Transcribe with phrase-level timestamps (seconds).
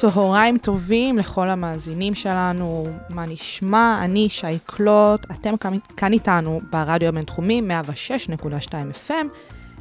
[0.00, 4.00] צהריים טובים לכל המאזינים שלנו, מה נשמע?
[4.04, 5.54] אני שי קלוט, אתם
[5.96, 7.62] כאן, איתנו ברדיו הבינתחומי
[8.40, 8.72] 106.2
[9.08, 9.12] FM,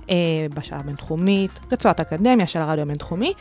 [0.10, 0.16] אה,
[0.54, 3.34] בשעה הבינתחומית, רצועת אקדמיה של הרדיו הבינתחומי,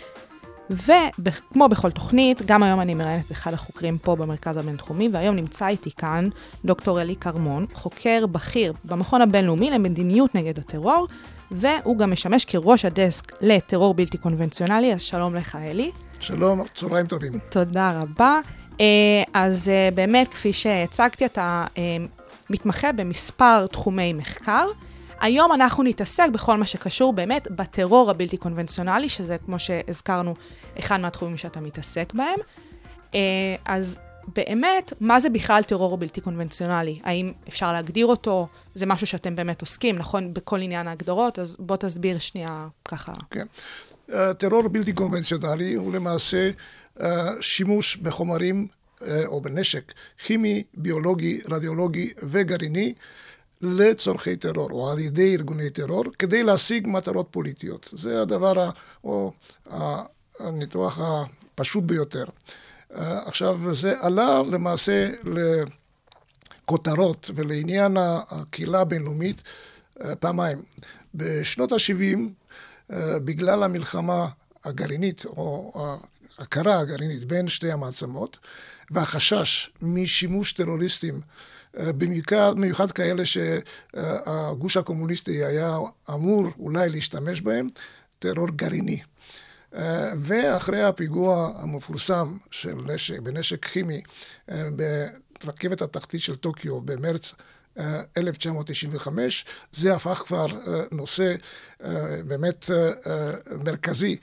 [0.70, 5.90] וכמו בכל תוכנית, גם היום אני מראיינת אחד החוקרים פה במרכז הבינתחומי, והיום נמצא איתי
[5.90, 6.28] כאן
[6.64, 11.06] דוקטור אלי כרמון, חוקר בכיר במכון הבינלאומי למדיניות נגד הטרור,
[11.50, 15.90] והוא גם משמש כראש הדסק לטרור בלתי קונבנציונלי, אז שלום לך אלי.
[16.20, 17.38] שלום, צהריים טובים.
[17.50, 18.40] תודה רבה.
[18.80, 21.82] אה, אז אה, באמת, כפי שהצגתי, אתה אה,
[22.50, 24.66] מתמחה במספר תחומי מחקר.
[25.20, 30.34] היום אנחנו נתעסק בכל מה שקשור באמת בטרור הבלתי קונבנציונלי, שזה, כמו שהזכרנו,
[30.78, 32.38] אחד מהתחומים שאתה מתעסק בהם.
[33.64, 33.98] אז
[34.34, 37.00] באמת, מה זה בכלל טרור בלתי קונבנציונלי?
[37.04, 38.46] האם אפשר להגדיר אותו?
[38.74, 40.34] זה משהו שאתם באמת עוסקים, נכון?
[40.34, 43.12] בכל עניין ההגדרות, אז בוא תסביר שנייה ככה.
[43.30, 43.46] כן.
[44.38, 46.50] טרור בלתי קונבנציונלי הוא למעשה
[47.40, 48.66] שימוש בחומרים
[49.26, 52.94] או בנשק כימי, ביולוגי, רדיולוגי וגרעיני
[53.60, 57.88] לצורכי טרור, או על ידי ארגוני טרור, כדי להשיג מטרות פוליטיות.
[57.92, 58.70] זה הדבר, ה,
[59.04, 59.32] או
[60.40, 62.24] הניתוח הפשוט ביותר.
[63.26, 65.08] עכשיו, זה עלה למעשה
[66.64, 67.96] לכותרות ולעניין
[68.30, 69.42] הקהילה הבינלאומית
[70.20, 70.62] פעמיים.
[71.14, 72.16] בשנות ה-70 אה,
[72.90, 74.28] בגלל המלחמה
[74.64, 75.72] הגרעינית, או
[76.38, 78.38] ההכרה הגרעינית בין שתי המעצמות,
[78.90, 81.20] והחשש משימוש טרוריסטים,
[81.78, 85.78] אה, במיוחד, במיוחד כאלה שהגוש הקומוניסטי היה
[86.10, 87.66] אמור אולי להשתמש בהם,
[88.18, 89.00] טרור גרעיני.
[89.74, 94.02] אה, ואחרי הפיגוע המפורסם של נשק, בנשק כימי
[95.44, 97.34] ברכבת התחתית של טוקיו במרץ
[98.16, 101.34] 1995, זה הפך כבר אה, נושא
[101.84, 103.32] אה, באמת אה,
[103.64, 104.16] מרכזי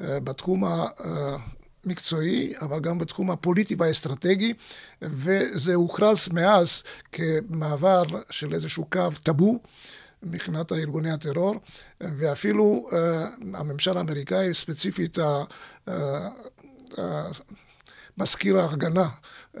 [0.00, 0.64] בתחום
[1.84, 4.52] המקצועי, אבל גם בתחום הפוליטי והאסטרטגי,
[5.02, 6.82] וזה הוכרז מאז
[7.12, 9.58] כמעבר של איזשהו קו טאבו.
[10.22, 11.54] מבחינת ארגוני הטרור,
[12.00, 12.86] ואפילו
[13.54, 15.18] הממשל האמריקאי, ספציפית
[18.18, 19.08] מזכיר ההגנה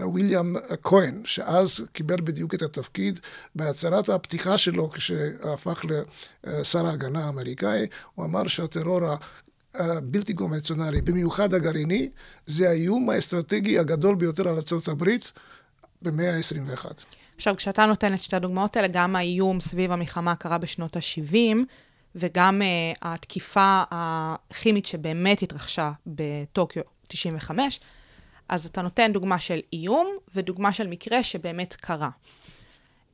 [0.00, 3.20] וויליאם כהן, שאז קיבל בדיוק את התפקיד,
[3.54, 5.84] בהצהרת הפתיחה שלו כשהפך
[6.44, 9.00] לשר ההגנה האמריקאי, הוא אמר שהטרור
[9.74, 12.08] הבלתי קונבנציונלי, במיוחד הגרעיני,
[12.46, 15.04] זה האיום האסטרטגי הגדול ביותר על ארה"ב
[16.02, 16.86] במאה ה-21.
[17.36, 21.56] עכשיו, כשאתה נותן את שתי הדוגמאות האלה, גם האיום סביב המלחמה קרה בשנות ה-70,
[22.14, 27.80] וגם uh, התקיפה הכימית שבאמת התרחשה בטוקיו 95,
[28.48, 32.10] אז אתה נותן דוגמה של איום ודוגמה של מקרה שבאמת קרה.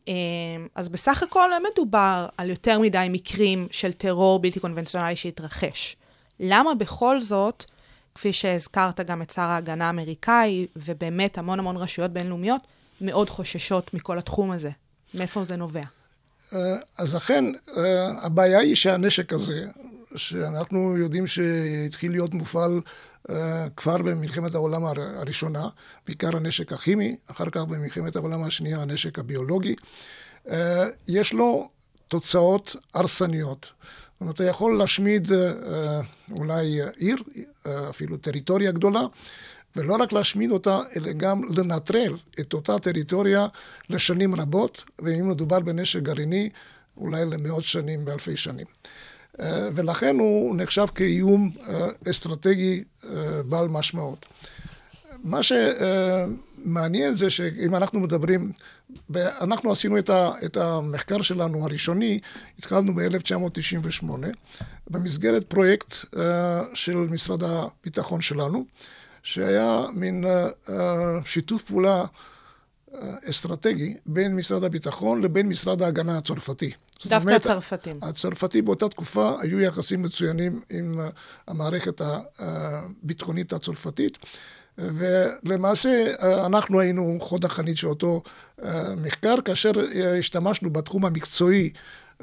[0.08, 0.14] אמ,
[0.74, 5.96] אז בסך הכל לא מדובר על יותר מדי מקרים של טרור בלתי קונבנציונלי שהתרחש.
[6.40, 7.64] למה בכל זאת,
[8.14, 12.60] כפי שהזכרת גם את שר ההגנה האמריקאי, ובאמת המון המון רשויות בינלאומיות,
[13.00, 14.70] מאוד חוששות מכל התחום הזה?
[15.14, 15.82] מאיפה זה נובע?
[16.52, 17.44] אה, אז אכן,
[17.76, 19.66] אה, הבעיה היא שהנשק הזה,
[20.16, 22.80] שאנחנו יודעים שהתחיל להיות מופעל
[23.76, 25.68] כבר במלחמת העולם הראשונה,
[26.06, 29.74] בעיקר הנשק הכימי, אחר כך במלחמת העולם השנייה הנשק הביולוגי,
[30.50, 31.68] אה, יש לו
[32.08, 33.72] תוצאות הרסניות.
[34.12, 37.16] זאת אומרת, אתה יכול להשמיד אה, אולי עיר,
[37.90, 39.02] אפילו טריטוריה גדולה,
[39.76, 43.46] ולא רק להשמיד אותה, אלא גם לנטרל את אותה טריטוריה
[43.90, 46.50] לשנים רבות, ואם מדובר בנשק גרעיני,
[46.96, 48.66] אולי למאות שנים ואלפי שנים.
[49.40, 54.26] אה, ולכן הוא נחשב כאיום אה, אסטרטגי אה, בעל משמעות.
[55.24, 58.52] מה שמעניין זה שאם אנחנו מדברים,
[59.16, 59.98] אנחנו עשינו
[60.44, 62.18] את המחקר שלנו הראשוני,
[62.58, 64.06] התחלנו ב-1998,
[64.90, 65.94] במסגרת פרויקט
[66.74, 68.64] של משרד הביטחון שלנו,
[69.22, 70.24] שהיה מין
[71.24, 72.04] שיתוף פעולה
[73.30, 76.72] אסטרטגי בין משרד הביטחון לבין משרד ההגנה הצרפתי.
[77.06, 77.98] דווקא אומרת, הצרפתים.
[78.02, 81.00] הצרפתי באותה תקופה היו יחסים מצוינים עם
[81.48, 82.00] המערכת
[82.38, 84.18] הביטחונית הצרפתית.
[84.78, 86.12] ולמעשה
[86.46, 88.22] אנחנו היינו חוד החנית של אותו
[88.96, 89.70] מחקר, כאשר
[90.18, 91.70] השתמשנו בתחום המקצועי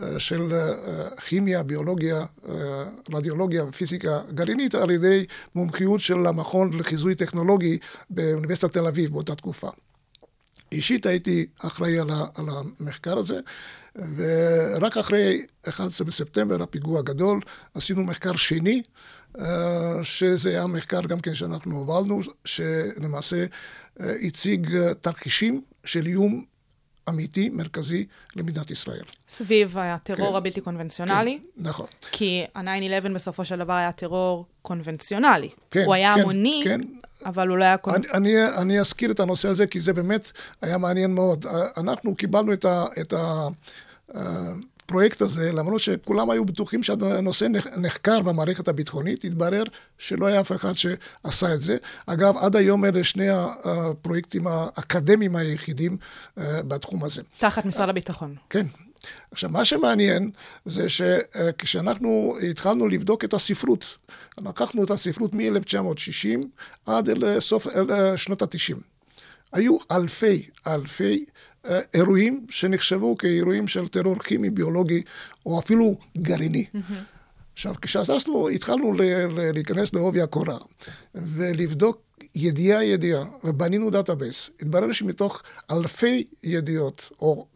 [0.04, 2.84] אה, של אה, כימיה, ביולוגיה, אה,
[3.14, 5.26] רדיולוגיה ופיזיקה גרעינית על ידי
[5.56, 7.78] מומחיות של המכון לחיזוי טכנולוגי
[8.10, 9.70] באוניברסיטת תל אביב באותה תקופה.
[10.72, 13.40] אישית הייתי אחראי על המחקר הזה,
[13.96, 17.40] ורק אחרי 11 בספטמבר, הפיגוע הגדול,
[17.74, 18.82] עשינו מחקר שני,
[20.04, 23.46] שזה היה מחקר גם כן שאנחנו הובלנו, שלמעשה
[24.00, 26.46] הציג תרחישים של איום
[27.12, 28.06] אמיתי, מרכזי,
[28.36, 29.04] למדינת ישראל.
[29.28, 30.36] סביב הטרור כן.
[30.36, 31.40] הבלתי קונבנציונלי.
[31.44, 31.86] כן, נכון.
[32.12, 35.50] כי ה-9-11 בסופו של דבר היה טרור קונבנציונלי.
[35.72, 36.82] כן, הוא היה כן, המוני, כן.
[37.26, 37.94] אבל הוא לא היה קונ...
[37.96, 40.32] אני, אני, אני אזכיר את הנושא הזה, כי זה באמת
[40.62, 41.46] היה מעניין מאוד.
[41.78, 43.14] אנחנו קיבלנו את, ה, את
[44.92, 49.64] הפרויקט הזה, למרות שכולם היו בטוחים שהנושא נח- נחקר במערכת הביטחונית, התברר
[49.98, 51.78] שלא היה אף אחד שעשה את זה.
[52.06, 53.28] אגב, עד היום אלה שני
[53.64, 55.98] הפרויקטים האקדמיים היחידים
[56.38, 57.22] אה, בתחום הזה.
[57.38, 58.36] תחת משרד הביטחון.
[58.50, 58.66] כן.
[59.32, 60.32] עכשיו, מה שמעניין
[60.66, 63.98] זה שכשאנחנו התחלנו לבדוק את הספרות,
[64.46, 66.40] לקחנו את הספרות מ-1960
[66.86, 68.76] עד לסוף של שנות ה-90.
[69.54, 71.41] היו אלפי, אלפי אה,
[71.94, 75.02] אירועים שנחשבו כאירועים של טרור כימי, ביולוגי,
[75.46, 76.66] או אפילו גרעיני.
[77.54, 78.94] עכשיו, כשאנחנו התחלנו
[79.54, 80.58] להיכנס לעובי הקורה
[81.16, 82.02] ולבדוק
[82.36, 87.48] ידיעה-ידיעה, ובנינו database, התברר שמתוך אלפי ידיעות, או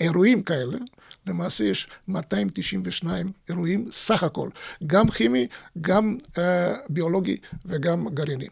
[0.00, 0.78] אירועים כאלה,
[1.26, 4.48] למעשה יש 292 אירועים סך הכל,
[4.86, 5.46] גם כימי,
[5.80, 7.36] גם אה, ביולוגי
[7.66, 8.48] וגם גרעיני.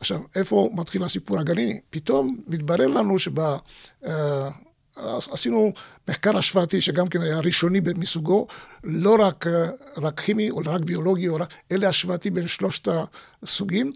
[0.00, 1.80] עכשיו, איפה מתחיל הסיפור הגרעיני?
[1.90, 3.38] פתאום מתברר לנו שב...
[4.06, 4.48] אה,
[5.30, 5.72] עשינו
[6.08, 8.46] מחקר השוואתי שגם כן היה ראשוני מסוגו,
[8.84, 12.88] לא רק, אה, רק כימי או רק ביולוגי, או רק, אלא השוואתי בין שלושת
[13.42, 13.92] הסוגים.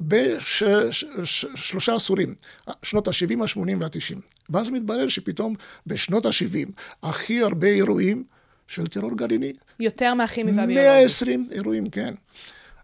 [0.00, 2.34] בשלושה עשורים,
[2.82, 4.18] שנות ה-70, ה-80 וה-90.
[4.50, 5.54] ואז מתברר שפתאום
[5.86, 6.68] בשנות ה-70
[7.02, 8.24] הכי הרבה אירועים
[8.66, 9.52] של טרור גרעיני.
[9.80, 10.88] יותר מהכימי והביולוגי.
[10.88, 12.14] 120 אירועים, כן.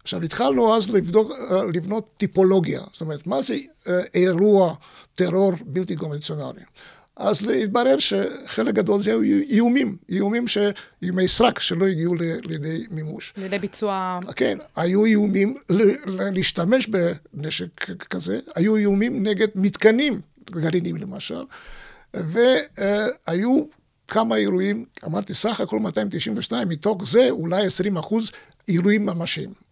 [0.02, 2.80] עכשיו, התחלנו אז לבדוק, אה, לבנות טיפולוגיה.
[2.92, 3.56] זאת אומרת, מה זה
[3.88, 4.74] אה, אירוע
[5.14, 6.60] טרור בלתי קונבנציונלי?
[7.18, 10.58] אז התברר שחלק גדול זה היו איומים, איומים, ש...
[11.02, 12.18] איומי סרק שלא הגיעו ל...
[12.44, 13.32] לידי מימוש.
[13.36, 14.20] לידי ביצוע...
[14.36, 15.82] כן, היו איומים ל...
[15.82, 16.30] ל...
[16.34, 16.88] להשתמש
[17.34, 21.42] בנשק כזה, היו איומים נגד מתקנים גרעיניים למשל,
[22.14, 23.64] והיו
[24.08, 28.30] כמה אירועים, אמרתי סך הכל 292, מתוך זה אולי 20 אחוז
[28.68, 29.67] אירועים ממשיים.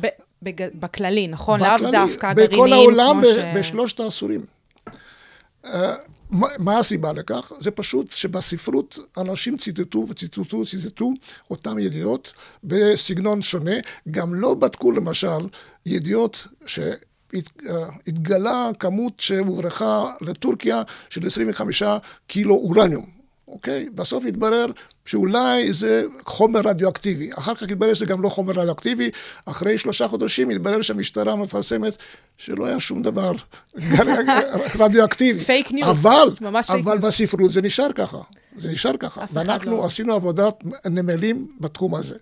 [0.00, 0.06] ב...
[0.42, 0.68] בג...
[0.74, 1.60] בכללי, נכון?
[1.60, 3.34] לאו דווקא גרעיניים בכל העולם, כמו ב...
[3.34, 3.38] ש...
[3.56, 4.44] בשלושת העשורים.
[6.30, 7.52] מה, מה הסיבה לכך?
[7.58, 11.12] זה פשוט שבספרות אנשים ציטטו וציטטו וציטטו
[11.50, 12.32] אותם ידיעות
[12.64, 13.76] בסגנון שונה.
[14.10, 15.48] גם לא בדקו למשל
[15.86, 16.46] ידיעות
[17.36, 21.82] שהתגלה כמות שהוברחה לטורקיה של 25
[22.26, 23.15] קילו אורניום.
[23.48, 23.88] אוקיי?
[23.94, 24.66] בסוף התברר
[25.04, 27.30] שאולי זה חומר רדיואקטיבי.
[27.38, 29.10] אחר כך התברר שזה גם לא חומר רדיואקטיבי.
[29.46, 31.96] אחרי שלושה חודשים התברר שהמשטרה מפרסמת
[32.38, 33.32] שלא היה שום דבר
[34.84, 35.38] רדיואקטיבי.
[35.52, 35.88] פייק ניוז.
[35.90, 37.04] אבל, ממש פייק אבל ניוז.
[37.04, 38.18] בספרות זה נשאר ככה.
[38.58, 39.24] זה נשאר ככה.
[39.32, 40.54] ואנחנו לא- עשינו עבודת
[40.86, 42.14] נמלים בתחום הזה.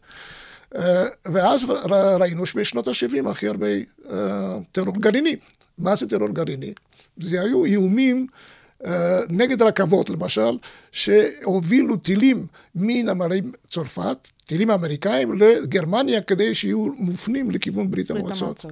[0.77, 1.65] אה, ואז
[2.21, 3.67] ראינו שבשנות ה-70 הכי הרבה
[4.13, 5.37] אה, טרור גרעיני.
[5.79, 6.73] מה זה טרור גרעיני?
[7.21, 8.27] זה היו איומים
[9.29, 10.59] נגד רכבות, למשל,
[10.93, 18.65] שהובילו טילים מנמלי צרפת, טילים אמריקאים, לגרמניה, כדי שיהיו מופנים לכיוון ברית המועצות.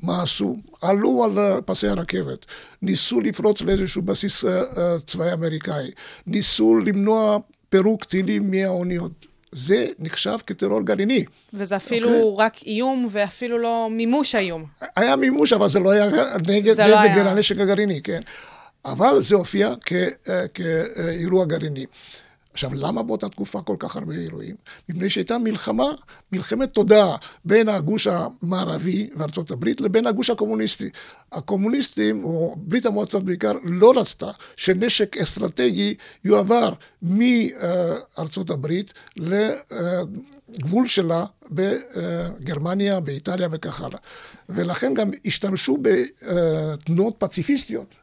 [0.00, 0.56] מה עשו?
[0.82, 2.46] עלו על אה, פסי הרכבת,
[2.82, 5.90] ניסו לפרוץ לאיזשהו בסיס אה, אה, צבאי אמריקאי,
[6.26, 7.38] ניסו למנוע
[7.68, 9.26] פירוק טילים מהאוניות.
[9.52, 11.24] זה נחשב כטרור גרעיני.
[11.52, 12.46] וזה אפילו אוקיי.
[12.46, 14.64] רק איום, ואפילו לא מימוש האיום.
[14.96, 16.06] היה מימוש, אבל זה לא היה
[16.48, 17.30] נגד, לא נגד היה.
[17.30, 18.20] הנשק הגרעיני, כן.
[18.84, 19.92] אבל זה הופיע כ-
[20.28, 21.86] אה, כאירוע גרעיני.
[22.52, 24.56] עכשיו, למה באותה תקופה כל כך הרבה אירועים?
[24.88, 25.84] מפני שהייתה מלחמה,
[26.32, 30.90] מלחמת תודעה בין הגוש המערבי וארצות הברית לבין הגוש הקומוניסטי.
[31.32, 36.72] הקומוניסטים, או ברית המועצות בעיקר, לא רצתה שנשק אסטרטגי יועבר
[37.02, 43.98] מארצות הברית לגבול שלה בגרמניה, באיטליה וכך הלאה.
[44.48, 47.94] ולכן גם השתמשו בתנועות פציפיסטיות.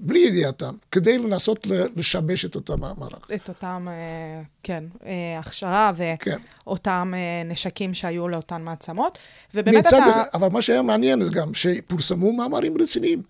[0.00, 3.30] בלי ידיעתם, כדי לנסות לשבש את אותם המערך.
[3.34, 6.38] את אותם, אה, כן, אה, הכשרה כן.
[6.66, 9.18] ואותם אה, נשקים שהיו לאותן מעצמות.
[9.54, 10.22] ובאמת אתה...
[10.34, 13.22] אבל מה שהיה מעניין זה גם שפורסמו מאמרים רציניים.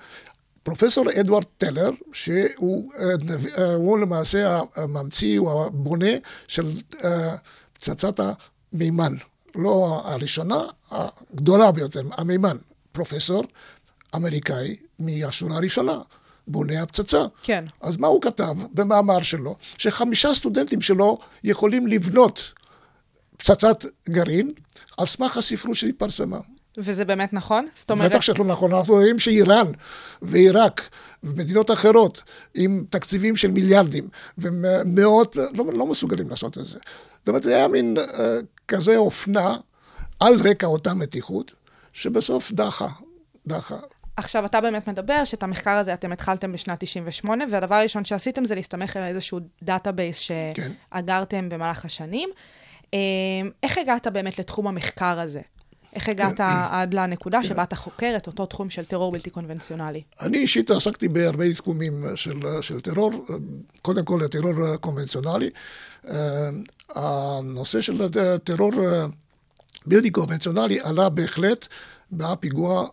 [0.68, 3.04] פרופסור אדוארד טלר, שהוא אה,
[3.58, 6.10] אה, למעשה הממציא, הוא הבונה
[6.48, 6.72] של
[7.04, 7.36] אה,
[7.72, 9.14] פצצת המימן.
[9.56, 12.56] לא הראשונה, הגדולה ביותר, המימן.
[12.92, 13.44] פרופסור
[14.14, 15.98] אמריקאי מהשורה הראשונה.
[16.48, 17.24] בונה הפצצה.
[17.42, 17.64] כן.
[17.80, 19.56] אז מה הוא כתב במאמר שלו?
[19.78, 22.52] שחמישה סטודנטים שלו יכולים לבנות
[23.36, 24.52] פצצת גרעין
[24.98, 26.38] על סמך הספרות שהתפרסמה.
[26.78, 27.66] וזה באמת נכון?
[27.74, 28.10] זאת אומרת...
[28.10, 29.66] בטח שלא נכון, אנחנו רואים שאיראן
[30.22, 30.88] ועיראק
[31.22, 32.22] ומדינות אחרות
[32.54, 36.78] עם תקציבים של מיליארדים ומאות לא, לא מסוגלים לעשות את זה.
[37.18, 38.10] זאת אומרת, זה היה מין אה,
[38.68, 39.56] כזה אופנה
[40.20, 41.52] על רקע אותה מתיחות,
[41.92, 42.88] שבסוף דעכה,
[43.46, 43.76] דעכה.
[44.18, 48.54] עכשיו, אתה באמת מדבר שאת המחקר הזה אתם התחלתם בשנת 98, והדבר הראשון שעשיתם זה
[48.54, 50.72] להסתמך על איזשהו database כן.
[50.92, 52.28] שאגרתם במהלך השנים.
[52.94, 52.98] אה,
[53.62, 55.40] איך הגעת באמת לתחום המחקר הזה?
[55.92, 60.02] איך הגעת עד לנקודה שבה אתה חוקר את אותו תחום של טרור בלתי קונבנציונלי?
[60.20, 63.26] אני אישית עסקתי בהרבה תחומים של, של טרור,
[63.82, 65.50] קודם כל טרור קונבנציונלי.
[66.10, 66.48] אה,
[66.94, 68.08] הנושא של
[68.44, 68.72] טרור
[69.86, 71.66] בלתי קונבנציונלי עלה בהחלט
[72.12, 72.88] בפיגוע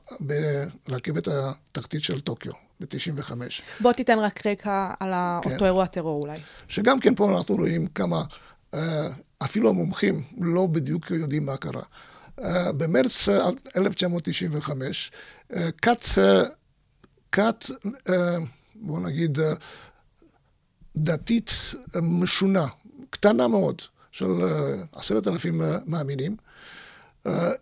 [0.88, 3.32] ברכבת התחתית של טוקיו ב-95.
[3.80, 5.52] בוא תיתן רק רקע על כן.
[5.52, 6.38] אותו אירוע טרור אולי.
[6.68, 8.24] שגם כן פה אנחנו רואים כמה,
[8.74, 9.08] אה,
[9.44, 11.82] אפילו המומחים לא בדיוק יודעים מה קרה.
[12.44, 13.30] אה, במרץ
[13.78, 15.12] 1995,
[15.56, 16.06] אה, כת,
[17.32, 17.66] כת,
[18.76, 19.38] בוא נגיד,
[20.96, 21.52] דתית
[22.02, 22.66] משונה,
[23.10, 23.82] קטנה מאוד,
[24.12, 24.32] של
[24.92, 26.36] עשרת אלפים מאמינים,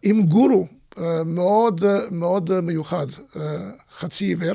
[0.04, 0.68] עם גורו
[1.26, 3.08] מאוד מאוד מיוחד,
[3.92, 4.54] חצי עיוור,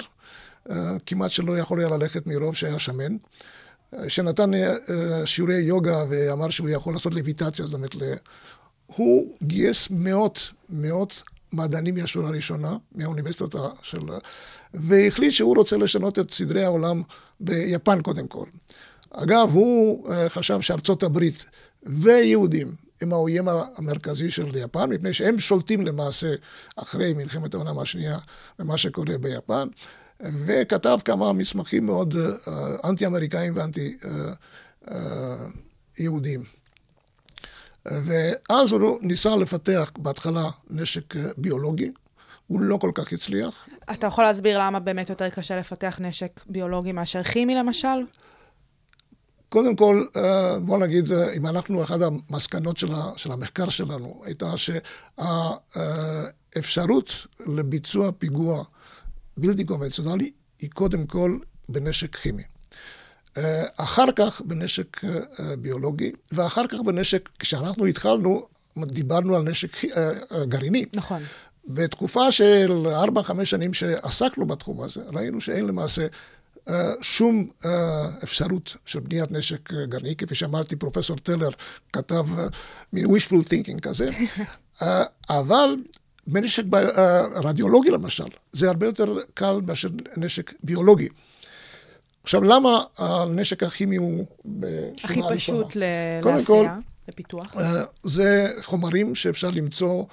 [1.07, 3.17] כמעט שלא יכול היה ללכת מרוב שהיה שמן,
[4.09, 4.51] שנתן
[5.25, 7.95] שיעורי יוגה ואמר שהוא יכול לעשות לויטציה, זאת אומרת,
[8.87, 14.01] הוא גייס מאות, מאות מדענים מהשורה הראשונה, מהאוניברסיטות של...
[14.75, 17.03] והחליט שהוא רוצה לשנות את סדרי העולם
[17.41, 18.47] ביפן קודם כל.
[19.11, 21.45] אגב, הוא חשב שארצות הברית
[21.83, 23.45] ויהודים הם האויב
[23.77, 26.35] המרכזי של יפן, מפני שהם שולטים למעשה
[26.77, 28.19] אחרי מלחמת העולם השנייה
[28.59, 29.69] במה שקורה ביפן,
[30.21, 32.15] וכתב כמה מסמכים מאוד
[32.85, 33.55] אנטי-אמריקאים
[35.97, 36.45] ואנטי-יהודים.
[37.87, 41.93] ואז הוא ניסה לפתח בהתחלה נשק ביולוגי,
[42.47, 43.67] הוא לא כל כך הצליח.
[43.93, 47.99] אתה יכול להסביר למה באמת יותר קשה לפתח נשק ביולוגי מאשר כימי למשל?
[49.49, 50.05] קודם כל,
[50.63, 54.53] בוא נגיד, אם אנחנו, אחת המסקנות של, של המחקר שלנו הייתה
[56.57, 58.65] שהאפשרות לביצוע פיגוע
[59.37, 61.39] בלתי קונבנציונלי היא קודם כל
[61.69, 62.43] בנשק כימי.
[63.77, 65.01] אחר כך בנשק
[65.59, 68.47] ביולוגי, ואחר כך בנשק, כשאנחנו התחלנו,
[68.79, 69.77] דיברנו על נשק
[70.49, 70.85] גרעיני.
[70.97, 71.23] נכון.
[71.69, 72.87] בתקופה של
[73.41, 76.07] 4-5 שנים שעסקנו בתחום הזה, ראינו שאין למעשה
[77.01, 77.49] שום
[78.23, 81.49] אפשרות של בניית נשק גרעיני, כפי שאמרתי, פרופסור טלר
[81.93, 82.27] כתב
[82.93, 84.09] מין wishful thinking כזה,
[85.31, 85.77] אבל
[86.27, 86.65] בנשק
[87.45, 91.09] רדיולוגי למשל, זה הרבה יותר קל מאשר נשק ביולוגי.
[92.23, 94.27] עכשיו, למה הנשק הכימי הוא
[95.05, 95.77] הכי פשוט
[96.23, 96.75] קודם לעשייה,
[97.09, 97.55] לפיתוח?
[98.03, 100.05] זה חומרים שאפשר למצוא,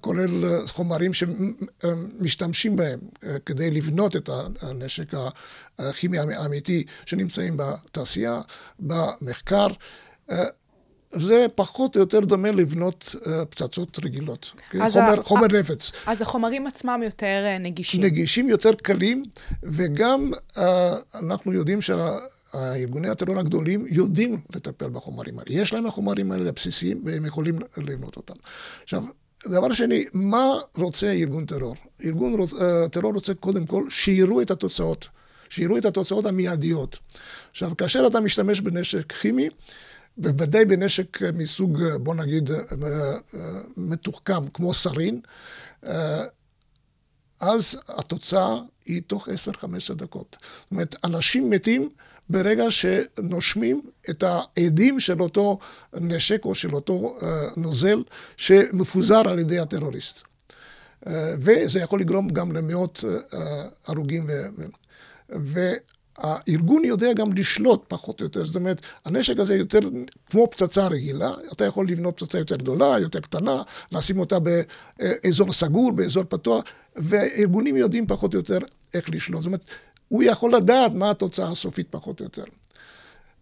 [0.00, 3.00] כולל חומרים שמשתמשים בהם
[3.46, 4.30] כדי לבנות את
[4.62, 5.12] הנשק
[5.78, 8.40] הכימי האמיתי שנמצאים בתעשייה,
[8.78, 9.66] במחקר.
[11.10, 13.14] זה פחות או יותר דומה לבנות
[13.50, 15.22] פצצות רגילות, חומר, ה...
[15.22, 15.92] חומר נפץ.
[16.06, 18.04] אז החומרים עצמם יותר נגישים.
[18.04, 19.24] נגישים, יותר קלים,
[19.62, 20.30] וגם
[21.14, 21.80] אנחנו יודעים
[22.54, 25.60] שהארגוני הטרור הגדולים יודעים לטפל בחומרים האלה.
[25.60, 28.34] יש להם החומרים האלה הבסיסיים, והם יכולים לבנות אותם.
[28.82, 29.04] עכשיו,
[29.48, 31.76] דבר שני, מה רוצה ארגון טרור?
[32.04, 32.52] ארגון רוצ...
[32.90, 35.08] טרור רוצה קודם כל שיראו את התוצאות,
[35.48, 36.98] שיראו את התוצאות המיידיות.
[37.50, 39.48] עכשיו, כאשר אתה משתמש בנשק כימי,
[40.16, 42.50] בוודאי בנשק מסוג, בוא נגיד,
[43.76, 45.20] מתוחכם, כמו סרין,
[47.40, 50.36] אז התוצאה היא תוך 10-15 דקות.
[50.62, 51.88] זאת אומרת, אנשים מתים
[52.28, 55.58] ברגע שנושמים את העדים של אותו
[55.94, 57.18] נשק או של אותו
[57.56, 58.02] נוזל
[58.36, 60.22] שמפוזר על ידי הטרוריסט.
[61.38, 63.04] וזה יכול לגרום גם למאות
[63.86, 64.30] הרוגים.
[65.44, 65.72] ו...
[66.18, 69.78] הארגון יודע גם לשלוט פחות או יותר, זאת אומרת, הנשק הזה יותר
[70.30, 73.62] כמו פצצה רגילה, אתה יכול לבנות פצצה יותר גדולה, יותר קטנה,
[73.92, 76.64] לשים אותה באזור סגור, באזור פתוח,
[76.96, 78.58] והארגונים יודעים פחות או יותר
[78.94, 79.42] איך לשלוט.
[79.42, 79.64] זאת אומרת,
[80.14, 82.44] הוא יכול לדעת מה התוצאה הסופית פחות או יותר.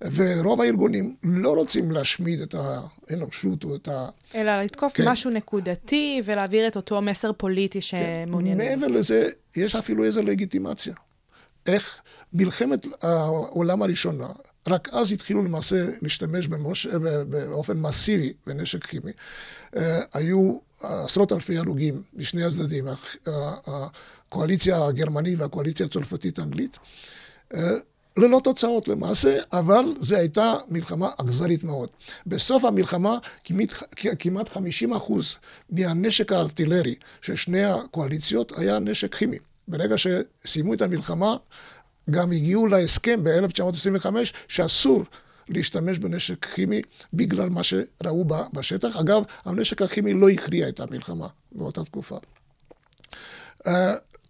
[0.01, 4.09] ורוב הארגונים לא רוצים להשמיד את האנושות או את ה...
[4.35, 5.09] אלא לתקוף כן.
[5.09, 8.67] משהו נקודתי ולהעביר את אותו מסר פוליטי שמעוניינים.
[8.67, 8.69] כן.
[8.69, 10.95] מעבר לזה, יש אפילו איזו לגיטימציה.
[11.67, 12.01] איך
[12.33, 14.29] מלחמת העולם הראשונה,
[14.69, 16.87] רק אז התחילו למעשה להשתמש במוש...
[17.29, 19.13] באופן מסיבי בנשק כימי.
[20.15, 22.85] היו עשרות אלפי הרוגים משני הצדדים,
[24.33, 26.79] הקואליציה הגרמנית והקואליציה הצרפתית-אנגלית.
[27.55, 27.61] אה,
[28.17, 31.89] ללא תוצאות למעשה, אבל זו הייתה מלחמה אכזרית מאוד.
[32.27, 33.69] בסוף המלחמה כמעט,
[34.19, 35.37] כמעט 50 אחוז
[35.71, 39.39] מהנשק הארטילרי של שני הקואליציות היה נשק כימי.
[39.69, 41.37] ברגע שסיימו את המלחמה,
[42.11, 44.07] גם הגיעו להסכם ב-1925
[44.49, 45.03] שאסור
[45.49, 48.97] להשתמש בנשק כימי בגלל מה שראו בשטח.
[48.97, 52.17] אגב, הנשק הכימי לא הכריע את המלחמה באותה תקופה.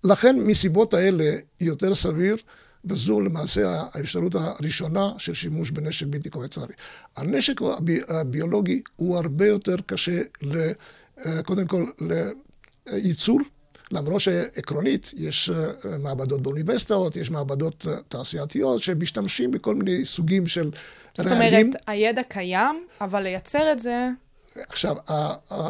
[0.05, 2.37] לכן, מסיבות האלה, יותר סביר,
[2.85, 6.75] וזו למעשה האפשרות הראשונה של שימוש בנשק בלתי קונבנציונלי.
[7.17, 7.61] הנשק
[8.09, 10.21] הביולוגי הוא הרבה יותר קשה,
[11.27, 11.87] אה, קודם כל,
[12.87, 13.41] לייצור.
[13.93, 20.61] למרות שעקרונית יש אה, מעבדות באוניברסיטאות, יש מעבדות אה, תעשייתיות שמשתמשים בכל מיני סוגים של
[20.61, 20.73] רעלים.
[21.15, 24.09] זאת אומרת, הידע קיים, אבל לייצר את זה...
[24.69, 24.97] עכשיו,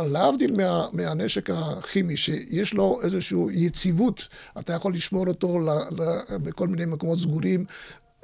[0.06, 6.02] להבדיל מה, מהנשק הכימי, שיש לו איזושהי יציבות, אתה יכול לשמור אותו ל, ל,
[6.36, 7.64] בכל מיני מקומות סגורים,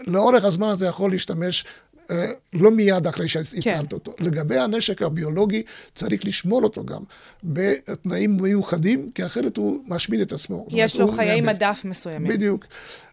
[0.07, 1.65] לאורך הזמן אתה יכול להשתמש
[2.11, 3.83] אה, לא מיד אחרי שהצלת כן.
[3.93, 4.13] אותו.
[4.21, 5.63] לגבי הנשק הביולוגי,
[5.95, 7.03] צריך לשמור אותו גם
[7.45, 10.67] בתנאים מיוחדים, כי אחרת הוא משמיד את עצמו.
[10.71, 11.41] יש לו חיי.
[11.41, 12.33] מדף מסוימים.
[12.33, 12.67] בדיוק.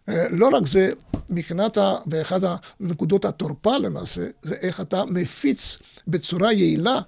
[0.10, 0.92] אה, לא רק זה,
[1.30, 1.96] מבחינת, ה...
[2.08, 2.40] ואחד
[2.80, 7.00] הנקודות התורפה למעשה, זה איך אתה מפיץ בצורה יעילה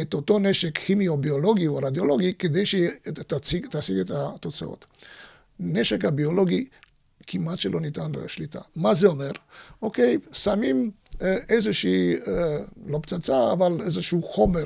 [0.00, 3.66] את אותו נשק כימי או ביולוגי או רדיולוגי, כדי שתשיג
[4.00, 4.86] את התוצאות.
[5.60, 6.68] נשק הביולוגי
[7.26, 8.60] כמעט שלא ניתן לשליטה.
[8.76, 9.30] מה זה אומר?
[9.82, 10.90] אוקיי, שמים
[11.22, 14.64] אה, איזושהי, אה, לא פצצה, אבל איזשהו חומר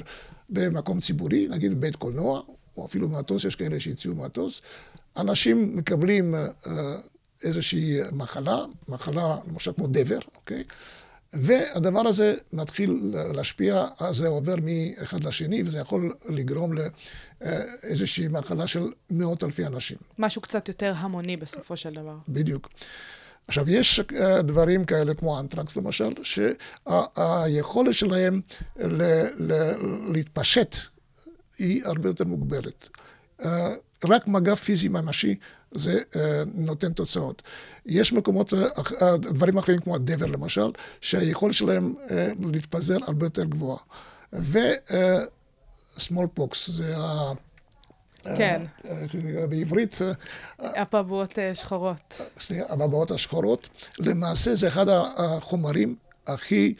[0.51, 2.41] במקום ציבורי, נגיד בית קולנוע,
[2.77, 4.63] או אפילו מטוס, יש כאלה שהציעו מטוס.
[5.17, 6.41] אנשים מקבלים אה,
[7.43, 10.65] איזושהי מחלה, מחלה למשל כמו דבר, אוקיי?
[11.33, 18.93] והדבר הזה מתחיל להשפיע, אז זה עובר מאחד לשני, וזה יכול לגרום לאיזושהי מחלה של
[19.11, 19.97] מאות אלפי אנשים.
[20.19, 22.17] משהו קצת יותר המוני בסופו של דבר.
[22.29, 22.69] בדיוק.
[23.49, 28.41] עכשיו, יש אה, דברים כאלה כמו אנטרקס למשל, שהיכולת שלהם
[30.13, 30.77] להתפשט
[31.59, 32.89] היא הרבה יותר מוגבלת.
[33.45, 33.75] אה,
[34.05, 35.37] רק מגע פיזי ממשי
[35.75, 37.43] זה אה, נותן תוצאות.
[37.87, 38.53] יש מקומות,
[39.19, 41.95] דברים אחרים כמו הדבר למשל, שהיכולת שלהם
[42.41, 43.79] להתפזר הרבה יותר גבוהה.
[44.33, 44.59] ו...
[45.97, 47.33] small pox זה ה...
[48.37, 48.63] כן.
[48.85, 49.99] אה, בעברית...
[50.59, 52.21] הפבואות אה, שחורות.
[52.39, 53.69] סליחה, הפבואות השחורות.
[53.99, 55.97] למעשה זה אחד החומרים
[56.27, 56.75] הכי...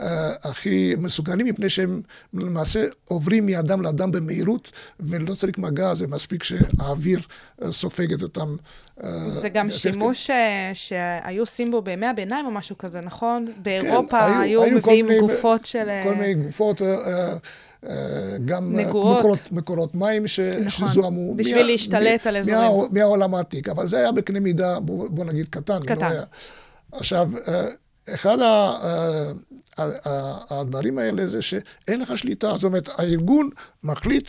[0.00, 2.02] אה, הכי מסוכנים, מפני שהם
[2.34, 7.20] למעשה עוברים מאדם לאדם במהירות, ולא צריך מגע, זה מספיק שהאוויר
[7.70, 8.56] סופג את אותם...
[9.26, 10.30] זה גם שימוש
[10.74, 13.46] שהיו עושים בו בימי הביניים או משהו כזה, נכון?
[13.46, 15.88] כן, באירופה כן, היו, היו מביאים גופות של...
[16.04, 16.82] כל מיני גופות.
[18.44, 21.34] גם מקורות, מקורות מים ש, נכון, שזוהמו.
[21.34, 22.60] בשביל מה, להשתלט מה, על אזורים.
[22.60, 25.78] מה, מהעולם העתיק, אבל זה היה בקנה מידה, בוא, בוא נגיד, קטן.
[25.80, 26.00] קטן.
[26.00, 26.22] לא היה.
[26.92, 27.64] עכשיו, אה,
[28.14, 29.32] אחד אה,
[30.50, 32.54] הדברים האלה זה שאין לך שליטה.
[32.54, 33.50] זאת אומרת, הארגון
[33.82, 34.28] מחליט,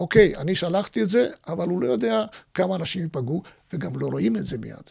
[0.00, 2.24] אוקיי, אני שלחתי את זה, אבל הוא לא יודע
[2.54, 4.90] כמה אנשים ייפגעו, וגם לא רואים את זה מיד.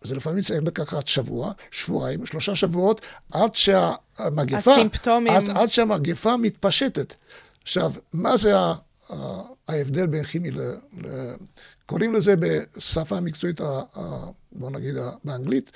[0.00, 3.00] זה לפעמים צריך לקחת שבוע, שבועיים, שלושה שבועות,
[3.32, 4.74] עד שהמגפה...
[4.74, 5.32] הסימפטומים...
[5.32, 7.14] עד, עד שהמגפה מתפשטת.
[7.62, 8.54] עכשיו, מה זה
[9.68, 10.60] ההבדל בין כימי ל...
[11.00, 11.34] ל
[11.86, 13.60] קוראים לזה בשפה המקצועית,
[14.52, 15.72] בוא נגיד באנגלית,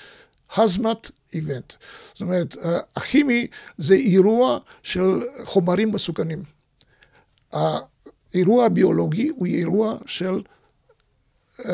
[0.56, 1.72] הזמת איבנט.
[2.12, 2.56] זאת אומרת,
[2.96, 3.46] הכימי
[3.78, 6.42] זה אירוע של חומרים מסוכנים.
[7.52, 10.42] האירוע הביולוגי הוא אירוע של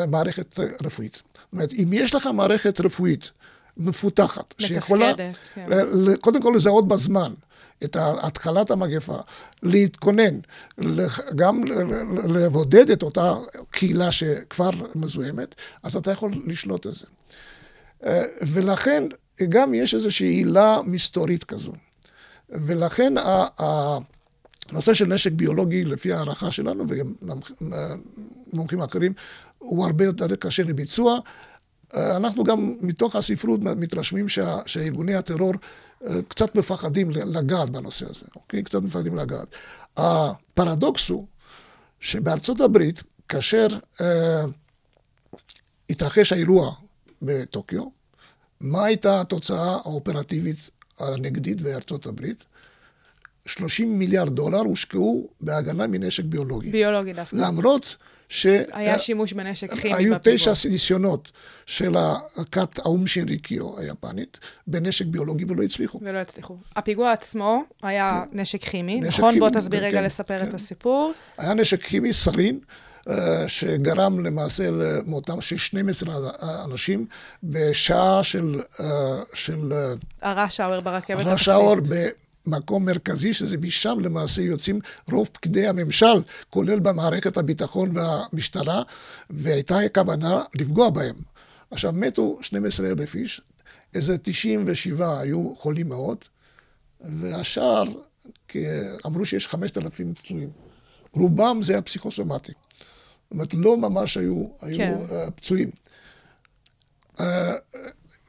[0.07, 1.15] מערכת רפואית.
[1.33, 3.31] זאת אומרת, אם יש לך מערכת רפואית
[3.77, 5.13] מפותחת, שיכולה
[5.53, 5.69] כן.
[6.21, 7.33] קודם כל לזהות בזמן
[7.83, 9.17] את התחלת המגפה,
[9.63, 10.39] להתכונן,
[11.35, 11.63] גם
[12.27, 13.33] לבודד את אותה
[13.71, 17.05] קהילה שכבר מזוהמת, אז אתה יכול לשלוט את זה.
[18.05, 19.03] אה, ולכן
[19.49, 21.73] גם יש איזושהי עילה מסתורית כזו.
[22.49, 23.13] ולכן
[23.59, 27.39] הנושא של נשק ביולוגי, לפי הערכה שלנו, וגם
[28.53, 29.13] מומחים אחרים,
[29.57, 31.19] הוא הרבה יותר קשה לביצוע.
[31.95, 34.25] אה, אנחנו גם מתוך הספרות מתרשמים
[34.65, 35.53] שארגוני הטרור
[36.07, 38.63] אה, קצת מפחדים לגעת בנושא הזה, אוקיי?
[38.63, 39.47] קצת מפחדים לגעת.
[39.97, 41.25] הפרדוקס הוא
[41.99, 43.67] שבארצות הברית, כאשר
[44.01, 44.43] אה,
[45.89, 46.71] התרחש האירוע
[47.21, 47.83] בטוקיו,
[48.59, 52.45] מה הייתה התוצאה האופרטיבית הנגדית בארצות הברית?
[53.45, 56.71] 30 מיליארד דולר הושקעו בהגנה מנשק ביולוגי.
[56.71, 57.35] ביולוגי דווקא.
[57.35, 57.95] למרות
[58.29, 58.47] ש...
[58.71, 59.97] היה שימוש בנשק כימי בפיגוע.
[59.97, 61.31] היו תשע ניסיונות
[61.65, 65.99] של הכת האום שינריקיו היפנית בנשק ביולוגי ולא הצליחו.
[66.01, 66.57] ולא הצליחו.
[66.75, 69.33] הפיגוע עצמו היה נשק כימי, נשק נכון?
[69.33, 70.47] כימי, בוא תסביר רגע כן, לספר כן.
[70.47, 71.13] את הסיפור.
[71.37, 72.59] היה נשק כימי, סרין,
[73.47, 76.15] שגרם למעשה למותם של 12
[76.65, 77.05] אנשים
[77.43, 78.61] בשעה של...
[78.79, 81.75] אה, של אה, הרש האואר ברכבת הרש האואר
[82.45, 84.79] במקום מרכזי, שזה משם למעשה יוצאים
[85.11, 88.81] רוב פקידי הממשל, כולל במערכת הביטחון והמשטרה,
[89.29, 91.15] והייתה כוונה לפגוע בהם.
[91.71, 93.41] עכשיו, מתו 12,000 איש,
[93.93, 96.17] איזה 97 היו חולים מאוד,
[97.01, 97.83] והשאר,
[99.05, 100.49] אמרו שיש 5,000 פצועים.
[101.13, 102.51] רובם זה הפסיכוסומטי.
[103.29, 104.97] זאת אומרת, לא ממש היו, היו כן.
[105.01, 105.69] uh, פצועים.
[107.17, 107.21] Uh,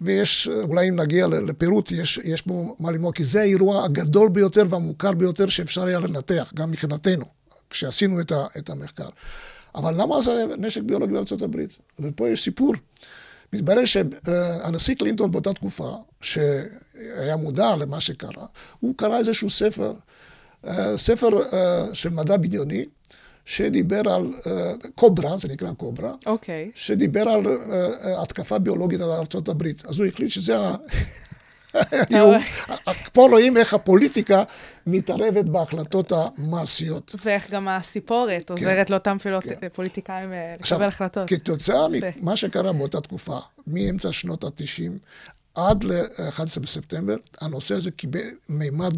[0.00, 4.62] ויש, אולי אם נגיע לפירוט, יש, יש פה מה ללמוד, כי זה האירוע הגדול ביותר
[4.70, 7.24] והמוכר ביותר שאפשר היה לנתח, גם מבחינתנו,
[7.70, 9.08] כשעשינו את, ה, את המחקר.
[9.74, 11.70] אבל למה זה נשק ביולוגי בארצות הברית?
[12.00, 12.74] ופה יש סיפור.
[13.52, 18.46] מתברר שהנשיא קלינטון באותה תקופה, שהיה מודע למה שקרה,
[18.80, 19.92] הוא קרא איזשהו ספר,
[20.66, 21.28] אה, ספר
[21.92, 22.84] של מדע בדיוני,
[23.50, 24.48] שדיבר על uh,
[24.94, 26.26] קוברה, זה נקרא קוברה, okay.
[26.26, 26.70] אוקיי.
[26.74, 27.50] שדיבר על uh,
[28.22, 29.62] התקפה ביולוגית על ארה"ב.
[29.84, 30.74] אז הוא החליט שזה ה...
[33.12, 34.42] פה רואים איך הפוליטיקה
[34.86, 37.14] מתערבת בהחלטות המעשיות.
[37.24, 38.54] ואיך גם הסיפורת כן.
[38.54, 39.68] עוזרת לאותם כן.
[39.72, 41.28] פוליטיקאים לקבל החלטות.
[41.28, 41.86] כתוצאה
[42.16, 44.90] ממה שקרה באותה תקופה, מאמצע שנות ה-90
[45.54, 48.94] עד ל-11 בספטמבר, הנושא הזה קיבל מימד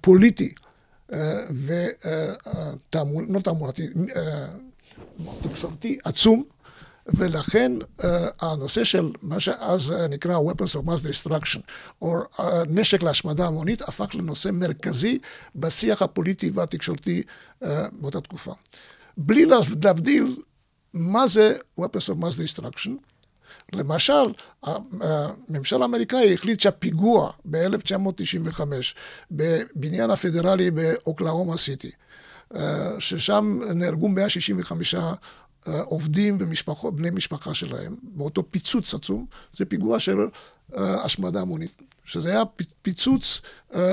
[0.00, 0.52] פוליטי.
[1.66, 3.88] ותעמול, לא תעמולתי,
[5.42, 6.44] תקשורתי עצום,
[7.06, 7.72] ולכן
[8.40, 11.60] הנושא של מה שאז נקרא Weapons of Mass Destruction,
[12.02, 12.18] או
[12.68, 15.18] נשק להשמדה המונית, הפך לנושא מרכזי
[15.56, 17.22] בשיח הפוליטי והתקשורתי
[17.92, 18.52] באותה תקופה.
[19.16, 20.36] בלי להבדיל
[20.92, 22.90] מה זה Weapons of Mass Destruction,
[23.72, 28.60] למשל, הממשל האמריקאי החליט שהפיגוע ב-1995
[29.30, 31.90] בבניין הפדרלי באוקלאומה סיטי,
[32.56, 35.12] אה, ששם נהרגו 165 אה,
[35.84, 40.18] עובדים ובני משפחה שלהם, באותו פיצוץ עצום, זה פיגוע של
[40.76, 41.82] אה, השמדה המונית.
[42.04, 42.42] שזה היה
[42.82, 43.40] פיצוץ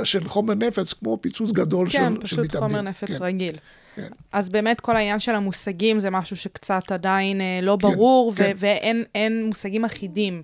[0.04, 2.48] של חומר נפץ, כמו פיצוץ גדול כן, של, מתאבדים.
[2.48, 3.24] כן, פשוט חומר נפץ כן.
[3.24, 3.56] רגיל.
[4.02, 4.10] כן.
[4.32, 8.54] אז באמת כל העניין של המושגים זה משהו שקצת עדיין אה, לא כן, ברור, כן.
[8.56, 10.44] ואין מושגים אחידים.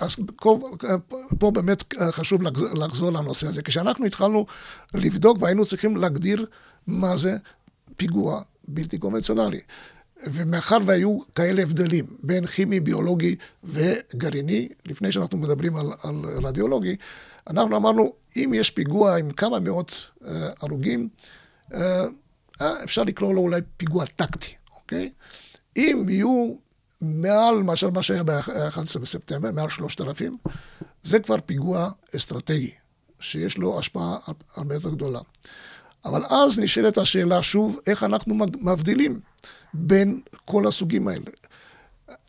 [0.00, 0.58] אז פה,
[1.38, 2.42] פה באמת חשוב
[2.74, 3.62] לחזור לנושא הזה.
[3.62, 4.46] כשאנחנו התחלנו
[4.94, 6.46] לבדוק והיינו צריכים להגדיר
[6.86, 7.36] מה זה
[7.96, 9.60] פיגוע בלתי קונבנציונלי.
[10.26, 16.96] ומאחר והיו כאלה הבדלים בין כימי, ביולוגי וגרעיני, לפני שאנחנו מדברים על, על רדיולוגי,
[17.46, 20.26] אנחנו אמרנו, אם יש פיגוע עם כמה מאות uh,
[20.62, 21.08] הרוגים,
[21.70, 22.04] uh, אה,
[22.62, 25.10] אפשר לקרוא לו אולי פיגוע טקטי, אוקיי?
[25.76, 26.54] אם יהיו
[27.00, 30.36] מעל מאשר מה שהיה ב-11 בספטמבר, מעל 3,000,
[31.02, 32.70] זה כבר פיגוע אסטרטגי,
[33.20, 34.16] שיש לו השפעה
[34.56, 35.20] הרבה יותר גדולה.
[36.04, 39.20] אבל אז נשאלת השאלה שוב, איך אנחנו מבדילים
[39.74, 41.30] בין כל הסוגים האלה.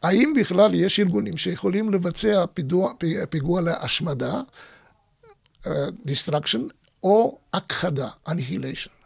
[0.03, 2.93] האם בכלל יש ארגונים שיכולים לבצע פיגוע,
[3.29, 4.41] פיגוע להשמדה,
[5.63, 5.67] uh,
[6.05, 6.61] destruction,
[7.03, 9.00] או הכחדה, annihilation?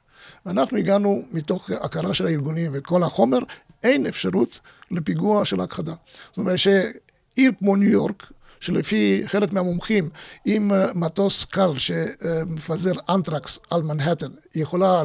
[0.45, 3.39] ואנחנו הגענו מתוך הכרה של הארגונים וכל החומר,
[3.83, 4.59] אין אפשרות
[4.91, 5.93] לפיגוע של הכחדה.
[6.29, 10.09] זאת אומרת שעיר כמו ניו יורק, שלפי חלק מהמומחים,
[10.47, 15.03] אם אה, מטוס קל שמפזר אנטרקס על מנהטן, יכולה,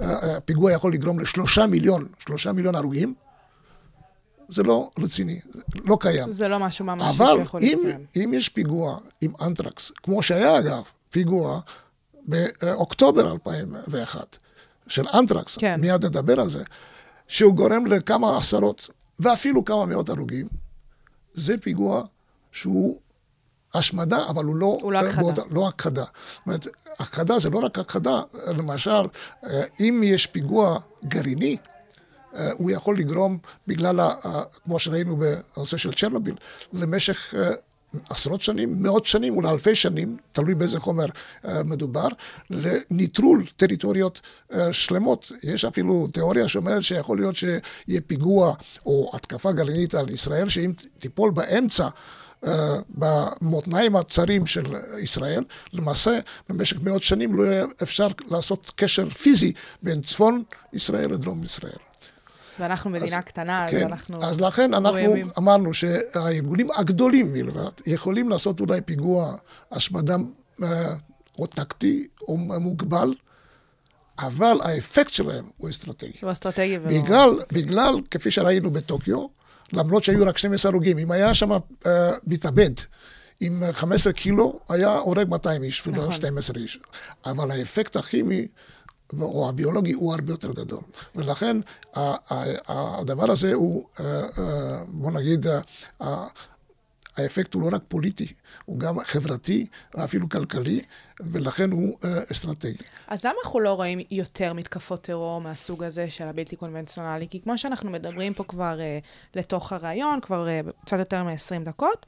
[0.00, 3.14] הפיגוע אה, יכול לגרום לשלושה מיליון, שלושה מיליון הרוגים,
[4.48, 5.40] זה לא רציני,
[5.84, 6.32] לא קיים.
[6.32, 7.80] זה לא משהו ממשי שיכול להתקיים.
[7.80, 11.60] אבל אם יש פיגוע עם אנטרקס, כמו שהיה אגב, פיגוע
[12.24, 14.38] באוקטובר 2001,
[14.92, 15.80] של אנטרקס, כן.
[15.80, 16.64] מיד נדבר על זה,
[17.28, 20.48] שהוא גורם לכמה עשרות ואפילו כמה מאות הרוגים,
[21.34, 22.02] זה פיגוע
[22.52, 22.98] שהוא
[23.74, 24.78] השמדה, אבל הוא לא...
[24.82, 25.42] הוא לא הכחדה.
[25.50, 26.04] לא הכחדה.
[26.04, 26.66] זאת אומרת,
[26.98, 31.56] הכחדה זה לא רק הכחדה, למשל, אה, אם יש פיגוע גרעיני,
[32.36, 34.00] אה, הוא יכול לגרום, בגלל,
[34.64, 36.34] כמו שראינו בנושא של צ'רנוביל,
[36.72, 37.50] למשך אה,
[38.10, 42.08] עשרות שנים, מאות שנים, אולי אלפי שנים, תלוי באיזה חומר uh, מדובר,
[42.50, 45.32] לניטרול טריטוריות uh, שלמות.
[45.42, 48.54] יש אפילו תיאוריה שאומרת שיכול להיות שיהיה פיגוע
[48.86, 51.88] או התקפה גרעינית על ישראל, שאם תיפול באמצע
[52.44, 52.48] uh,
[52.88, 54.64] במותניים הצרים של
[55.02, 59.52] ישראל, למעשה במשך מאות שנים לא יהיה אפשר לעשות קשר פיזי
[59.82, 61.91] בין צפון ישראל לדרום ישראל.
[62.60, 64.18] ואנחנו מדינה אז, קטנה, כן, אז אנחנו...
[64.22, 65.28] אז לכן אנחנו ימים.
[65.38, 69.36] אמרנו שהארגונים הגדולים מלבד יכולים לעשות אולי פיגוע
[69.72, 70.16] השמדה
[70.62, 70.94] אה,
[71.38, 73.14] או טקטי או מוגבל,
[74.18, 76.18] אבל האפקט שלהם הוא אסטרטגי.
[76.22, 77.02] הוא אסטרטגי ולא...
[77.02, 79.26] בגלל, בגלל, כפי שראינו בטוקיו,
[79.72, 81.88] למרות שהיו רק 12 הרוגים, אם היה שם uh,
[82.26, 82.70] מתאבד
[83.40, 86.12] עם 15 קילו, היה הורג 200 איש ולא נכון.
[86.12, 86.78] 12 איש.
[87.26, 88.46] אבל האפקט הכימי
[89.20, 90.80] או הביולוגי הוא הרבה יותר גדול.
[91.14, 91.56] ולכן
[92.68, 95.46] הדבר הזה הוא, אה, אה, בוא נגיד,
[96.02, 96.26] אה,
[97.16, 98.32] האפקט הוא לא רק פוליטי,
[98.64, 100.80] הוא גם חברתי ואפילו כלכלי,
[101.20, 101.98] ולכן הוא
[102.32, 102.76] אסטרטגי.
[103.08, 107.28] אז למה אנחנו לא רואים יותר מתקפות טרור מהסוג הזה של הבלתי קונבנציונלי?
[107.28, 108.78] כי כמו שאנחנו מדברים פה כבר
[109.34, 110.48] לתוך הראיון, כבר
[110.84, 112.06] קצת יותר מ-20 דקות,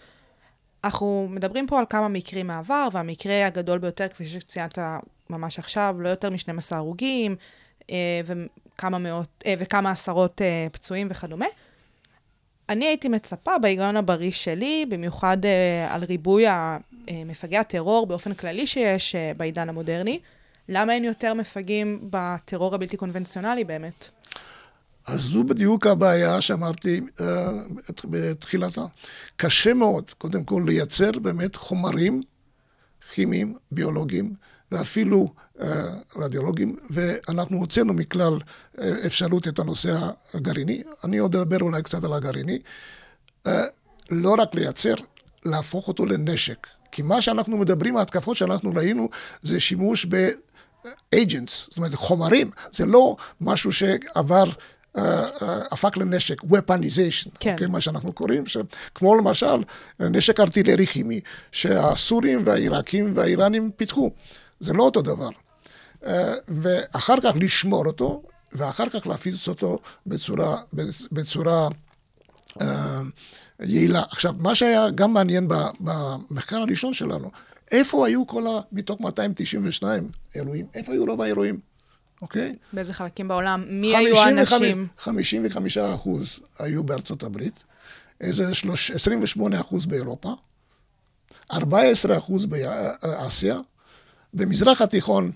[0.85, 4.79] אנחנו מדברים פה על כמה מקרים מהעבר, והמקרה הגדול ביותר, כפי שציינת
[5.31, 7.37] ממש עכשיו, לא יותר מ-12 הרוגים,
[7.83, 7.87] uh,
[8.27, 11.47] וכמה, מאות, uh, וכמה עשרות uh, פצועים וכדומה.
[12.69, 15.37] אני הייתי מצפה בהיגיון הבריא שלי, במיוחד
[15.89, 16.45] על ריבוי
[17.27, 20.21] מפגעי הטרור באופן כללי שיש בעידן המודרני,
[20.69, 24.11] למה אין יותר מפגעים בטרור הבלתי קונבנציונלי באמת?
[25.07, 27.23] אז זו בדיוק הבעיה שאמרתי uh,
[28.05, 28.85] בתחילתה.
[29.37, 32.23] קשה מאוד, קודם כל, לייצר באמת חומרים
[33.13, 34.35] כימיים, ביולוגיים,
[34.75, 35.65] ואפילו uh,
[36.17, 39.99] רדיולוגיים, ואנחנו הוצאנו מכלל uh, אפשרות את הנושא
[40.35, 40.83] הגרעיני.
[41.05, 42.59] אני עוד אדבר אולי קצת על הגרעיני.
[43.49, 43.51] Uh,
[44.11, 44.95] לא רק לייצר,
[45.45, 46.67] להפוך אותו לנשק.
[46.93, 49.09] כי מה שאנחנו מדברים, ההתקפות שאנחנו ראינו,
[49.43, 50.29] זה שימוש ב...
[51.15, 57.51] agents, זאת אומרת חומרים, זה לא משהו שעבר, uh, uh, הפך לנשק, weaponization, כן.
[57.51, 57.67] okay, אוקיי?
[57.67, 58.57] מה שאנחנו קוראים, ש...
[58.95, 59.63] כמו למשל
[60.01, 61.21] נשק ארטילרי כימי,
[61.53, 64.11] שהסורים והעיראקים והאיראנים פיתחו,
[64.61, 65.29] זה לא אותו דבר.
[66.03, 66.07] Uh,
[66.49, 70.57] ואחר כך לשמור אותו, ואחר כך להפיץ אותו בצורה,
[71.13, 71.69] בצורה
[72.59, 72.65] uh,
[73.61, 74.03] יעילה.
[74.03, 75.49] עכשיו, מה שהיה גם מעניין
[75.81, 77.31] במחקר הראשון שלנו,
[77.73, 78.51] איפה היו כל ה...
[78.73, 81.61] מתוך 292 אירועים, איפה היו רוב האירועים,
[82.23, 82.57] אוקיי?
[82.73, 83.65] באיזה חלקים בעולם?
[83.69, 84.87] מי היו האנשים?
[84.99, 87.65] 55 אחוז היו בארצות הברית,
[88.21, 88.49] איזה
[88.95, 90.35] 28 אחוז באירופה,
[91.53, 93.59] 14 אחוז באסיה,
[94.35, 95.33] במזרח התיכון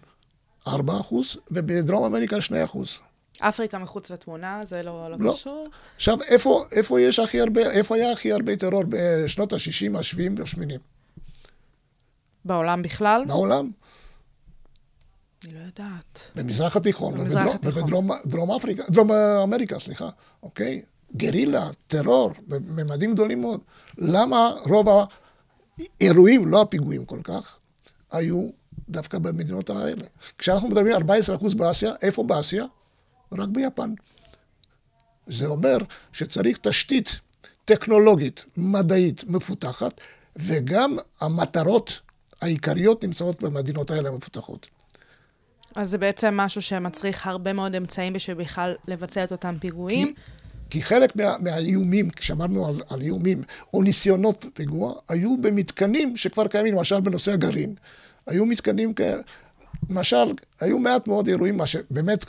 [0.68, 2.98] 4 אחוז, ובדרום אמריקה 2 אחוז.
[3.40, 5.32] אפריקה מחוץ לתמונה, זה לא, לא, לא.
[5.32, 5.66] קשור?
[5.96, 10.78] עכשיו, איפה, איפה יש הכי הרבה, איפה היה הכי הרבה טרור בשנות ה-60, ה-70 וה-80?
[12.44, 13.24] בעולם בכלל?
[13.26, 13.70] בעולם.
[15.44, 16.30] אני לא יודעת.
[16.34, 17.82] במזרח התיכון, במזרח ובדרום, התיכון.
[17.82, 20.08] ובדרום דרום אפריקה, דרום אמריקה, סליחה,
[20.42, 20.82] אוקיי?
[21.16, 23.61] גרילה, טרור, בממדים גדולים מאוד.
[23.98, 25.08] למה רוב
[26.00, 27.58] האירועים, לא הפיגועים כל כך,
[28.12, 28.48] היו
[28.88, 30.05] דווקא במדינות האלה?
[30.38, 32.64] כשאנחנו מדברים על 14% באסיה, איפה באסיה?
[33.33, 33.94] רק ביפן.
[35.27, 35.79] זה אומר
[36.12, 37.20] שצריך תשתית
[37.64, 40.01] טכנולוגית, מדעית, מפותחת,
[40.37, 42.01] וגם המטרות
[42.42, 44.68] העיקריות נמצאות במדינות האלה המפותחות.
[45.74, 50.07] אז זה בעצם משהו שמצריך הרבה מאוד אמצעים בשביל בכלל לבצע את אותם פיגועים.
[50.07, 50.14] כי,
[50.70, 53.42] כי חלק מה, מהאיומים, כשאמרנו על, על איומים,
[53.74, 57.74] או ניסיונות פיגוע, היו במתקנים שכבר קיימים, למשל בנושא הגרעין.
[58.29, 59.01] היו מתקנים כ...
[59.91, 62.25] למשל, היו מעט מאוד אירועים, מה שבאמת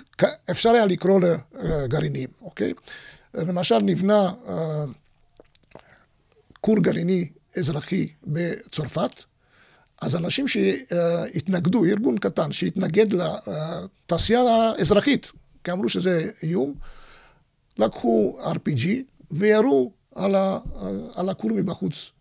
[0.51, 1.19] אפשר היה לקרוא
[1.53, 2.73] לגרעינים, אוקיי?
[3.33, 4.51] למשל, נבנה uh,
[6.61, 9.11] כור גרעיני אזרחי בצרפת,
[10.01, 15.31] אז אנשים שהתנגדו, ארגון קטן שהתנגד לתעשייה האזרחית,
[15.63, 16.73] כי אמרו שזה איום,
[17.77, 18.87] לקחו RPG
[19.31, 22.11] וירו על הכור מבחוץ.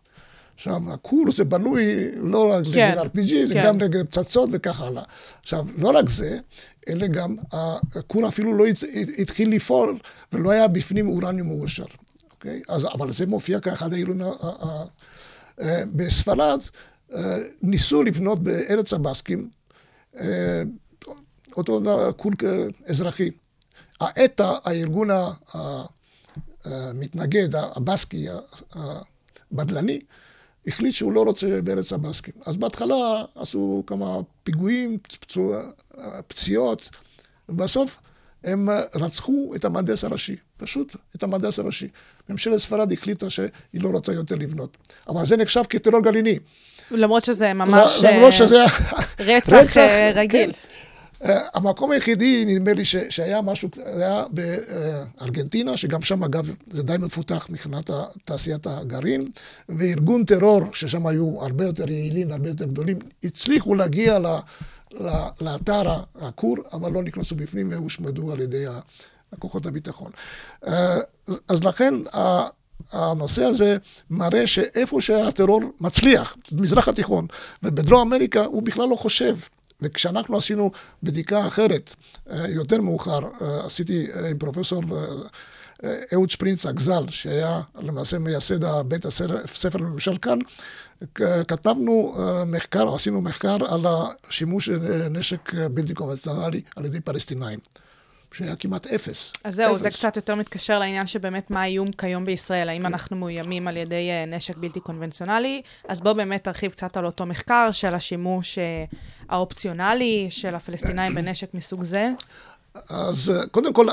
[0.59, 3.63] עכשיו, הכור זה בנוי לא רק כן, נגד RPG, זה כן.
[3.65, 5.03] גם נגד פצצות וכך הלאה.
[5.41, 6.39] עכשיו, לא רק זה,
[6.89, 8.83] אלא גם הכור אפילו לא הת-
[9.17, 9.97] התחיל לפעול
[10.33, 11.85] ולא היה בפנים אורניום מאושר.
[12.31, 12.61] אוקיי?
[12.69, 14.85] אז, אבל זה מופיע כאחד האירועים ה- ה- ה-
[15.61, 16.59] אה, בספרד,
[17.15, 19.49] אה, ניסו לבנות בארץ הבסקים
[20.19, 20.61] אה,
[21.57, 21.81] אותו
[22.17, 22.31] כור
[22.87, 23.29] אזרחי.
[23.99, 25.09] האטה, הארגון
[26.65, 28.39] המתנגד, הבסקי, ה-
[29.51, 29.99] הבדלני,
[30.67, 32.33] החליט שהוא לא רוצה בארץ הבסקים.
[32.45, 35.61] אז בהתחלה עשו כמה פיגועים, פצוע,
[36.27, 36.89] פציעות,
[37.49, 37.97] ובסוף
[38.43, 41.87] הם רצחו את המהנדס הראשי, פשוט את המהנדס הראשי.
[42.29, 44.77] ממשלת ספרד החליטה שהיא לא רוצה יותר לבנות.
[45.07, 46.39] אבל זה נחשב כטרור גרעיני.
[46.91, 48.63] למרות שזה ממש למרות אה, שזה...
[49.19, 50.51] רצח אה, רגיל.
[50.51, 50.59] כן.
[51.23, 56.95] Uh, המקום היחידי, נדמה לי, ש, שהיה משהו, היה בארגנטינה, שגם שם, אגב, זה די
[56.99, 57.89] מפותח מבחינת
[58.25, 59.25] תעשיית הגרעין,
[59.69, 64.27] וארגון טרור, ששם היו הרבה יותר יעילים והרבה יותר גדולים, הצליחו להגיע ל,
[65.41, 65.81] לאתר
[66.21, 68.65] הכור, אבל לא נכנסו בפנים והושמדו על ידי
[69.39, 70.11] כוחות הביטחון.
[70.65, 70.69] Uh,
[71.47, 71.93] אז לכן,
[72.93, 73.77] הנושא הזה
[74.09, 77.27] מראה שאיפה שהטרור מצליח, במזרח התיכון
[77.63, 79.35] ובדרום אמריקה, הוא בכלל לא חושב.
[79.81, 80.71] וכשאנחנו עשינו
[81.03, 81.95] בדיקה אחרת,
[82.29, 84.83] אה, יותר מאוחר, אה, עשיתי אה, עם פרופסור
[85.83, 90.39] אה, אהוד שפרינץ הגזל, שהיה למעשה מייסד בית הספר לממשל כאן,
[91.47, 92.15] כתבנו
[92.47, 97.59] מחקר, עשינו מחקר על השימוש בנשק בלתי קונבנציונלי על ידי פלסטינאים,
[98.33, 99.31] שהיה כמעט אפס.
[99.43, 99.97] אז זהו, זה אפס.
[99.97, 104.25] קצת יותר מתקשר לעניין שבאמת מה האיום כיום בישראל, האם אנחנו מאוימים על ידי אה,
[104.25, 105.61] נשק בלתי קונבנציונלי?
[105.87, 108.85] אז בואו באמת תרחיב קצת על אותו מחקר של השימוש אה,
[109.29, 112.11] האופציונלי של הפלסטינאים בנשק מסוג זה.
[112.89, 113.87] אז אה, קודם כל,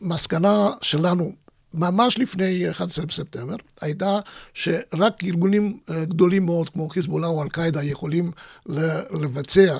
[0.00, 1.32] המסקנה שלנו,
[1.74, 4.18] ממש לפני 11 בספטמבר, הייתה
[4.54, 8.32] שרק ארגונים גדולים מאוד, כמו חיזבאללה או אל-קאעידה, יכולים
[9.20, 9.76] לבצע,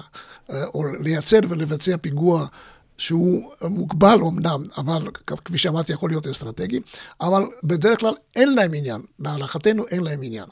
[0.48, 2.46] או לייצר ולבצע פיגוע
[3.00, 5.02] שהוא מוגבל אמנם, אבל
[5.44, 6.80] כפי שאמרתי, יכול להיות אסטרטגי,
[7.20, 10.44] אבל בדרך כלל אין להם עניין, להערכתנו אין להם עניין.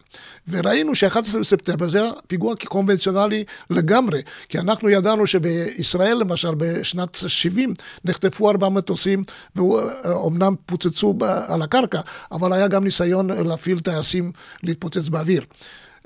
[0.48, 8.50] וראינו ש-11 בספטמבר זה פיגוע קונבנציונלי לגמרי, כי אנחנו ידענו שבישראל למשל בשנת 70 נחטפו
[8.50, 9.22] ארבעה מטוסים,
[9.56, 12.00] ואומנם פוצצו ב- על הקרקע,
[12.32, 14.32] אבל היה גם ניסיון להפעיל טייסים
[14.62, 15.44] להתפוצץ באוויר.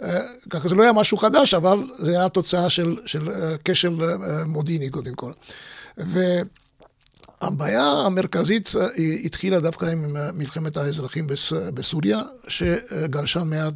[0.03, 2.97] אה, ככה זה לא היה משהו חדש, אבל זה היה תוצאה של,
[3.31, 5.33] אה, כשל אה, מודיעיני קודם כל.
[5.97, 8.87] והבעיה המרכזית אה,
[9.25, 13.75] התחילה דווקא עם אה, מלחמת האזרחים בס- בסוריה, שגלשה מעט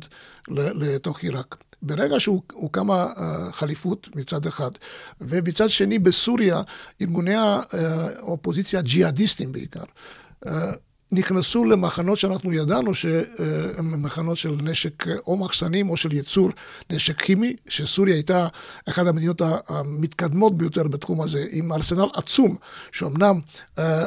[0.48, 1.56] לתוך עיראק.
[1.82, 4.70] ברגע שהוקמה אה, חליפות מצד אחד,
[5.20, 6.60] ומצד שני בסוריה
[7.02, 9.84] ארגוני האופוזיציה הג'יהאדיסטים בעיקר,
[10.46, 10.72] אה,
[11.16, 16.50] נכנסו למחנות שאנחנו ידענו שהם מחנות של נשק או מחסנים או של ייצור
[16.90, 18.48] נשק כימי, שסוריה הייתה
[18.88, 22.56] אחת המדינות המתקדמות ביותר בתחום הזה, עם ארסנל עצום,
[22.92, 23.40] שאומנם
[23.78, 24.06] אה, אה,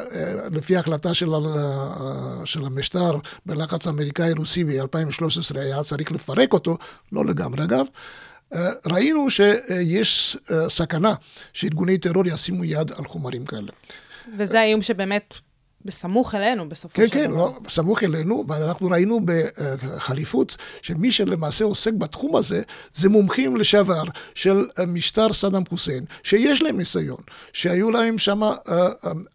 [0.51, 3.11] לפי ההחלטה של, ה- של המשטר
[3.45, 6.77] בלחץ האמריקאי-רוסי ב-2013 היה צריך לפרק אותו,
[7.11, 7.85] לא לגמרי אגב.
[8.55, 11.13] אה, ראינו שיש אה, סכנה
[11.53, 13.71] שארגוני טרור ישימו יד על חומרים כאלה.
[14.37, 15.33] וזה האיום שבאמת
[15.85, 17.35] בסמוך אלינו, בסופו כן, של כן, דבר.
[17.37, 22.61] לא, סמוך אלינו, ואנחנו ראינו בחליפות שמי שלמעשה עוסק בתחום הזה,
[22.93, 24.03] זה מומחים לשעבר
[24.35, 27.21] של משטר סדאם חוסיין, שיש להם ניסיון,
[27.53, 28.53] שהיו להם שם אה,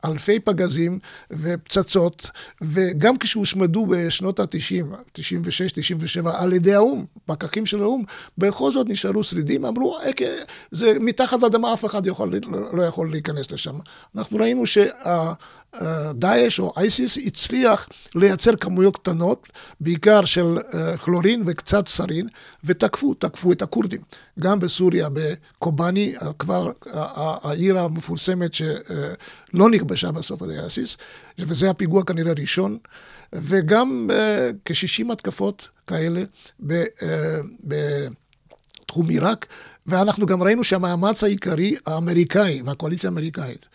[0.05, 0.99] אלפי פגזים
[1.31, 2.31] ופצצות,
[2.63, 8.03] וגם כשהושמדו בשנות ה-90, 96, 97, על ידי האו"ם, פקחים של האו"ם,
[8.39, 10.37] בכל זאת נשארו שרידים, אמרו, "אה, כן,
[10.71, 12.41] זה מתחת לאדמה, אף אחד יכול,
[12.73, 13.79] לא יכול להיכנס לשם.
[14.17, 15.33] אנחנו ראינו שה...
[16.15, 19.49] דאעש או אייסיס הצליח לייצר כמויות קטנות,
[19.81, 22.27] בעיקר של אה, כלורין וקצת סרין,
[22.65, 24.01] ותקפו, תקפו את הכורדים.
[24.41, 30.97] גם בסוריה, בקובאני, אה, כבר ה- העיר המפורסמת שלא נכבשה בסוף על אייסיס,
[31.39, 32.79] וזה הפיגוע כנראה ראשון,
[33.33, 36.23] וגם אה, כ-60 התקפות כאלה
[36.71, 37.39] אה,
[38.81, 39.47] בתחום עיראק,
[39.87, 43.67] ואנחנו גם ראינו שהמאמץ העיקרי האמריקאי והקואליציה האמריקאית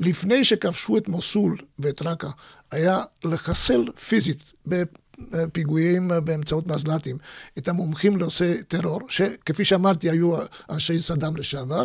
[0.00, 2.30] לפני שכבשו את מוסול ואת ראקה,
[2.70, 7.18] היה לחסל פיזית בפיגועים באמצעות מזל"טים
[7.58, 10.36] את המומחים לנושא טרור, שכפי שאמרתי היו
[10.70, 11.84] אנשי סדאם לשעבר,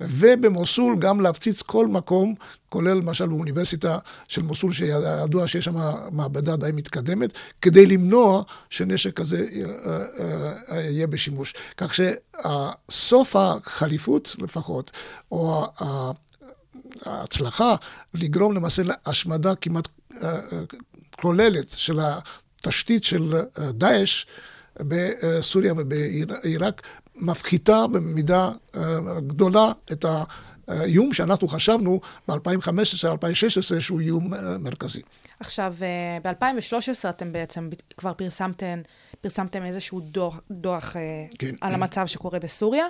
[0.00, 2.34] ובמוסול גם להפציץ כל מקום,
[2.68, 5.74] כולל למשל באוניברסיטה של מוסול, שידוע שיש שם
[6.10, 9.46] מעבדה די מתקדמת, כדי למנוע שנשק כזה
[10.72, 11.54] יהיה בשימוש.
[11.76, 14.90] כך שסוף החליפות לפחות,
[15.32, 15.66] או
[17.06, 17.74] ההצלחה
[18.14, 19.88] לגרום למעשה להשמדה כמעט
[21.20, 23.34] כוללת של התשתית של
[23.70, 24.26] דאעש
[24.80, 26.82] בסוריה ובעיראק,
[27.16, 28.50] מפחיתה במידה
[29.26, 30.04] גדולה את
[30.68, 35.02] האיום שאנחנו חשבנו ב-2015-2016 שהוא איום מרכזי.
[35.40, 35.74] עכשיו,
[36.22, 38.80] ב-2013 אתם בעצם כבר פרסמתם,
[39.20, 40.96] פרסמתם איזשהו דוח, דוח
[41.38, 41.54] כן.
[41.60, 42.86] על המצב שקורה בסוריה.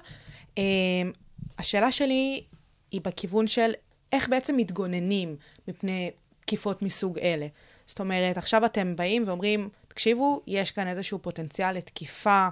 [1.58, 2.44] השאלה שלי
[2.92, 3.72] היא בכיוון של
[4.12, 5.36] איך בעצם מתגוננים
[5.68, 7.46] מפני תקיפות מסוג אלה.
[7.86, 12.48] זאת אומרת, עכשיו אתם באים ואומרים, תקשיבו, יש כאן איזשהו פוטנציאל לתקיפה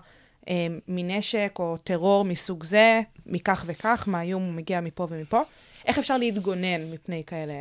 [0.48, 5.40] אה, מנשק או טרור מסוג זה, מכך וכך, מהאיום הוא מגיע מפה ומפה.
[5.87, 7.53] איך אפשר להתגונן מפני כאלה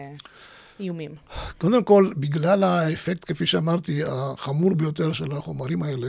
[0.80, 1.16] איומים?
[1.58, 6.08] קודם כל, בגלל האפקט, כפי שאמרתי, החמור ביותר של החומרים האלה,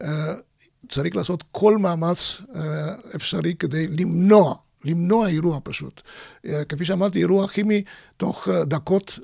[0.00, 0.34] אה,
[0.88, 2.60] צריך לעשות כל מאמץ אה,
[3.16, 6.02] אפשרי כדי למנוע למנוע אירוע פשוט.
[6.68, 7.82] כפי שאמרתי, אירוע כימי,
[8.16, 9.18] תוך דקות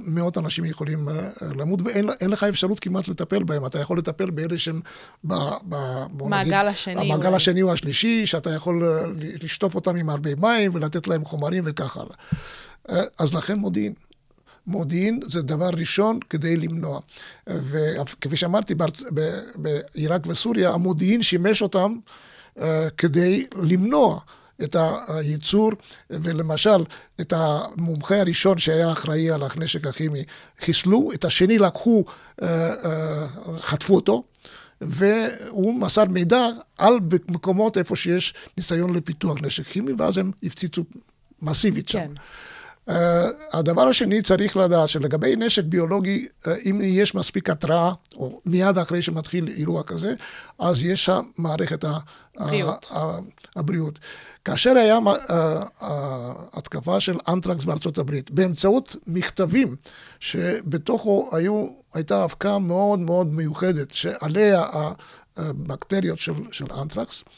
[0.00, 1.08] מאות אנשים יכולים
[1.56, 3.66] למות, ואין לך אפשרות כמעט לטפל בהם.
[3.66, 4.80] אתה יכול לטפל באלה שהם
[5.24, 5.34] ב...
[5.68, 5.76] ב
[6.22, 7.00] מעגל נגיד, השני.
[7.00, 9.06] המעגל השני או השלישי, שאתה יכול
[9.42, 13.04] לשטוף אותם עם הרבה מים ולתת להם חומרים וכך הלאה.
[13.18, 13.92] אז לכן מודיעין.
[14.66, 17.00] מודיעין זה דבר ראשון כדי למנוע.
[17.46, 18.74] וכפי שאמרתי,
[19.54, 21.96] בעיראק וסוריה, המודיעין שימש אותם
[22.96, 24.20] כדי למנוע
[24.62, 24.76] את
[25.08, 25.70] הייצור,
[26.10, 26.84] ולמשל,
[27.20, 30.24] את המומחה הראשון שהיה אחראי על הנשק הכימי
[30.60, 32.04] חיסלו, את השני לקחו,
[32.42, 33.26] אה, אה,
[33.58, 34.22] חטפו אותו.
[34.80, 36.46] והוא מסר מידע
[36.78, 36.94] על
[37.28, 40.84] מקומות איפה שיש ניסיון לפיתוח נשק כימי, ואז הם הפציצו
[41.42, 41.98] מסיבית שם.
[41.98, 42.12] כן.
[42.88, 42.92] Uh,
[43.52, 49.02] הדבר השני, צריך לדעת שלגבי נשק ביולוגי, uh, אם יש מספיק התראה, או מיד אחרי
[49.02, 50.14] שמתחיל אירוע כזה,
[50.58, 51.98] אז יש שם מערכת ה-
[52.38, 52.86] בריאות.
[52.90, 53.18] ה- ה-
[53.56, 53.98] הבריאות.
[54.44, 55.42] כאשר היה uh,
[56.52, 59.76] התקפה של אנטרקס בארצות הברית, באמצעות מכתבים
[60.20, 64.62] שבתוכו היו, הייתה אבקה מאוד מאוד מיוחדת, שעליה
[65.36, 67.32] הבקטריות של, של אנטרקס, אה,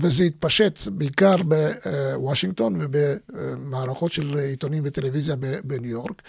[0.00, 6.22] וזה התפשט בעיקר בוושינגטון ובמערכות של עיתונים וטלוויזיה בניו יורק.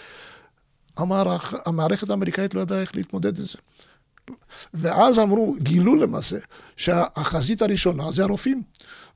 [0.96, 3.58] המערכ, המערכת האמריקאית לא ידעה איך להתמודד עם זה.
[4.74, 6.36] ואז אמרו, גילו למעשה,
[6.76, 8.62] שהחזית הראשונה זה הרופאים.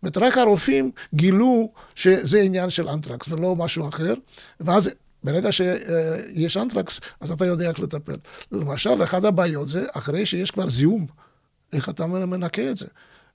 [0.02, 4.14] זאת אומרת, רק הרופאים גילו שזה עניין של אנטרקס ולא משהו אחר,
[4.60, 4.90] ואז
[5.24, 8.16] ברגע שיש אנטרקס, אז אתה יודע איך לטפל.
[8.52, 11.06] למשל, אחת הבעיות זה אחרי שיש כבר זיהום,
[11.72, 12.86] איך אתה מנקה את זה.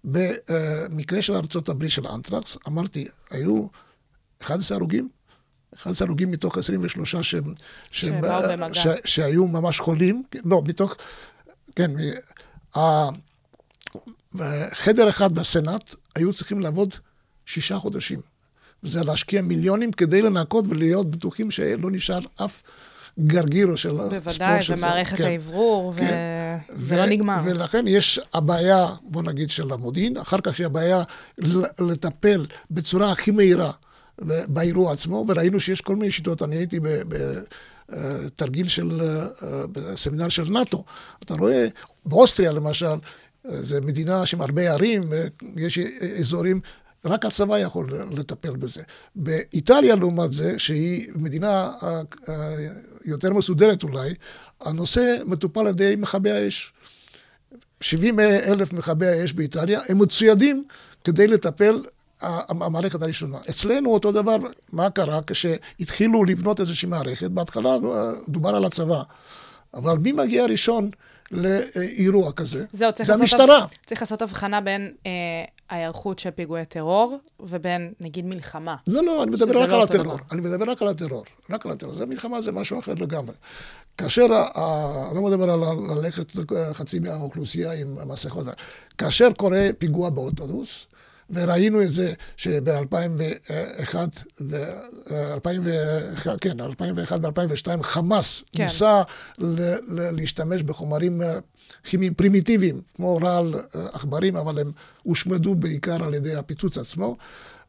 [0.03, 3.67] במקרה של ארצות הברית של אנטרקס, אמרתי, היו
[4.41, 5.09] 11 הרוגים,
[5.75, 7.35] 11 הרוגים מתוך 23 ש...
[7.91, 8.73] שבאו במגע.
[8.73, 8.87] ש...
[9.05, 10.95] שהיו ממש חולים, לא, מתוך,
[11.75, 11.91] כן,
[12.77, 13.09] ה-
[14.73, 16.93] חדר אחד בסנאט היו צריכים לעבוד
[17.45, 18.21] שישה חודשים.
[18.83, 22.61] וזה להשקיע מיליונים כדי לנקות ולהיות בטוחים שלא נשאר אף
[23.19, 24.85] גרגיר של בוודאי, הספורט של זה.
[24.85, 25.23] ומערכת כן.
[25.23, 26.03] האוורור, כן.
[26.05, 27.37] ו- ולא נגמר.
[27.45, 31.03] ולכן יש הבעיה, בוא נגיד, של המודיעין, אחר כך יש הבעיה
[31.79, 33.71] לטפל בצורה הכי מהירה
[34.47, 36.41] באירוע עצמו, וראינו שיש כל מיני שיטות.
[36.41, 36.79] אני הייתי
[37.89, 40.83] בתרגיל של, אה, בסמינר של נאט"ו.
[41.23, 41.67] אתה רואה,
[42.05, 42.95] באוסטריה למשל, אה,
[43.43, 45.79] זו מדינה עם הרבה ערים, אה, יש
[46.19, 46.61] אזורים
[47.05, 48.83] רק הצבא יכול לטפל בזה.
[49.15, 52.55] באיטליה, לעומת זה, שהיא מדינה אה, אה,
[53.05, 54.13] יותר מסודרת אולי,
[54.61, 56.73] הנושא מטופל על ידי מכבי האש.
[57.81, 60.63] 70 אלף מכבי האש באיטליה, הם מצוידים
[61.03, 61.83] כדי לטפל
[62.21, 63.37] המערכת הראשונה.
[63.49, 64.37] אצלנו אותו דבר,
[64.71, 67.31] מה קרה כשהתחילו לבנות איזושהי מערכת?
[67.31, 67.77] בהתחלה אה,
[68.29, 69.01] דובר על הצבא,
[69.73, 70.89] אבל מי מגיע ראשון
[71.31, 72.65] לאירוע כזה?
[72.73, 73.65] זהו, צריך זה לעשות, המשטרה.
[73.85, 75.11] צריך לעשות הבחנה בין אה,
[75.71, 78.75] ההיערכות של פיגועי טרור ובין, נגיד, מלחמה.
[78.87, 80.03] לא, לא, אני מדבר רק לא על הטרור.
[80.03, 80.15] דבר.
[80.31, 81.23] אני מדבר רק על הטרור.
[81.49, 81.93] רק על הטרור.
[81.93, 83.33] זה מלחמה, זה משהו אחר לגמרי.
[83.97, 85.59] כאשר, אני לא מדבר על
[86.01, 86.31] ללכת
[86.73, 88.45] חצי מהאוכלוסייה עם מסכות.
[88.97, 90.85] כאשר קורה פיגוע באוטובוס,
[91.29, 93.95] וראינו את זה שב-2001,
[96.41, 98.63] כן, 2001 ו-2002, חמאס כן.
[98.63, 99.01] ניסה
[99.37, 101.37] ל- ל- להשתמש בחומרים אה,
[102.15, 104.71] פרימיטיביים, כמו רעל אה, עכברים, אבל הם
[105.03, 107.17] הושמדו בעיקר על ידי הפיצוץ עצמו.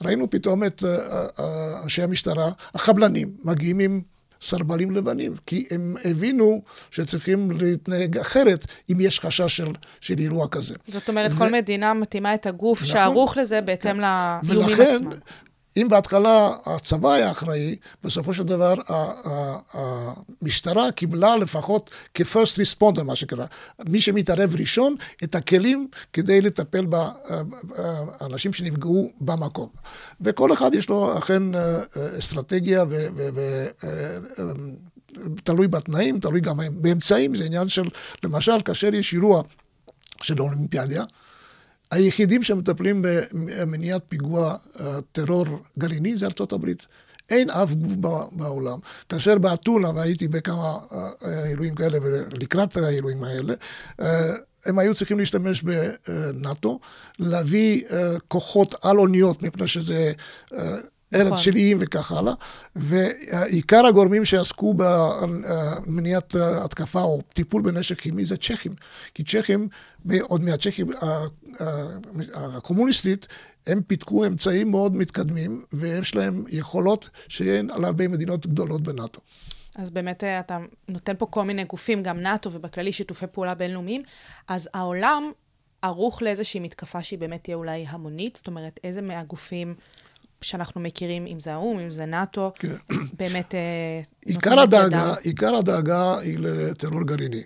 [0.02, 4.00] ראינו פתאום את אה, אה, אנשי המשטרה, החבלנים, מגיעים עם
[4.42, 9.68] סרבלים לבנים, כי הם הבינו שצריכים להתנהג אחרת אם יש חשש של,
[10.00, 10.74] של אירוע כזה.
[10.88, 12.92] זאת אומרת, ו- כל מדינה מתאימה את הגוף נכון.
[12.92, 15.10] שערוך לזה בהתאם לאיומים ולכן, עצמם.
[15.76, 18.74] אם בהתחלה הצבא היה אחראי, בסופו של דבר
[19.72, 23.46] המשטרה קיבלה לפחות כ-first responder, מה שקרה.
[23.88, 29.68] מי שמתערב ראשון, את הכלים כדי לטפל באנשים שנפגעו במקום.
[30.20, 33.06] וכל אחד יש לו אכן אה, אה, אסטרטגיה ו...
[33.16, 34.18] ו- אה,
[35.44, 37.82] תלוי בתנאים, תלוי גם באמצעים, זה עניין של,
[38.22, 39.42] למשל, כאשר יש אירוע
[40.22, 41.04] של אולימפיאדיה,
[41.92, 45.46] היחידים שמטפלים במניעת פיגוע אה, טרור
[45.78, 46.86] גרעיני זה ארצות הברית.
[47.30, 47.92] אין אף גוף
[48.32, 48.78] בעולם.
[49.08, 53.54] כאשר באתונה, והייתי בכמה אה, אירועים כאלה, ולקראת האירועים האלה,
[54.00, 54.34] אה,
[54.66, 56.80] הם היו צריכים להשתמש בנאט"ו,
[57.18, 57.84] להביא
[58.28, 60.12] כוחות על אוניות, מפני שזה
[61.14, 61.36] ארץ נכון.
[61.36, 62.34] של איים וכך הלאה,
[62.76, 68.72] ועיקר הגורמים שעסקו במניעת התקפה או טיפול בנשק כימי זה צ'כים.
[69.14, 69.68] כי צ'כים,
[70.22, 70.90] עוד מהצ'כים
[72.34, 73.26] הקומוניסטית,
[73.66, 79.20] הם פיתחו אמצעים מאוד מתקדמים, ויש להם יכולות שאין על הרבה מדינות גדולות בנאט"ו.
[79.74, 80.58] אז באמת אה, אתה
[80.88, 84.02] נותן פה כל מיני גופים, גם נאט"ו ובכללי שיתופי פעולה בינלאומיים,
[84.48, 85.22] אז העולם
[85.82, 89.74] ערוך לאיזושהי מתקפה שהיא באמת תהיה אולי המונית, זאת אומרת, איזה מהגופים
[90.44, 92.74] שאנחנו מכירים, אם זה האו"ם, אם זה נאט"ו, כן.
[93.18, 95.14] באמת אה, עיקר הדאגה.
[95.22, 97.42] עיקר הדאגה היא לטרור גרעיני.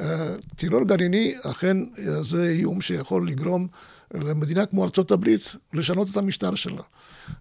[0.00, 3.68] אה, טרור גרעיני, אכן, אה, זה איום שיכול לגרום
[4.14, 6.82] למדינה כמו ארצות הברית לשנות את המשטר שלה.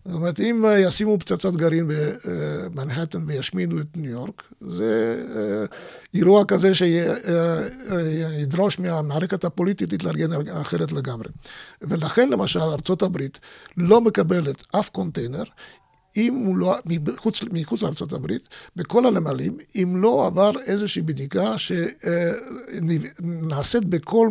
[0.06, 5.66] זאת אומרת, אם אה, ישימו פצצת גרעין במנהטן וישמידו את ניו יורק, זה אה,
[6.14, 11.30] אירוע כזה שידרוש מהמערכת הפוליטית להתארגן אחרת לגמרי.
[11.82, 13.40] ולכן למשל ארצות הברית
[13.78, 15.44] לא מקבלת אף קונטיינר
[16.18, 21.56] אם הוא לא, מחוץ, מחוץ לארצות הברית, בכל הנמלים, אם לא עבר איזושהי בדיקה
[22.78, 24.30] שנעשית בכל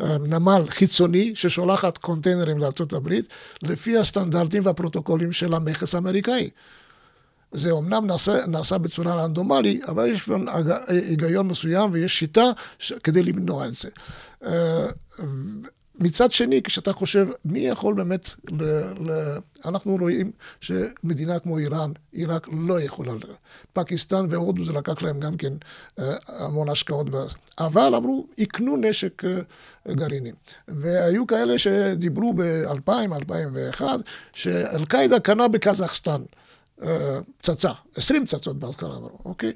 [0.00, 2.58] נמל חיצוני ששולחת קונטיינרים
[2.92, 3.28] הברית,
[3.62, 6.50] לפי הסטנדרטים והפרוטוקולים של המכס האמריקאי.
[7.52, 10.28] זה אומנם נעשה, נעשה בצורה רנדומלי, אבל יש
[10.88, 12.92] היגיון מסוים ויש שיטה ש...
[12.92, 13.88] כדי למנוע את זה.
[15.98, 18.64] מצד שני, כשאתה חושב, מי יכול באמת, ל,
[19.10, 23.12] ל, אנחנו רואים שמדינה כמו איראן, עיראק לא יכולה,
[23.72, 25.52] פקיסטן והודו זה לקח להם גם כן
[25.98, 27.06] אה, המון השקעות,
[27.58, 29.40] אבל אמרו, יקנו נשק אה,
[29.94, 30.32] גרעיני.
[30.68, 34.00] והיו כאלה שדיברו ב-2000, 2001,
[34.32, 36.22] שאל-קאעידה קנה בקזחסטן
[36.82, 39.52] אה, פצצה, 20 פצצות בהתחלה אמרו, אוקיי?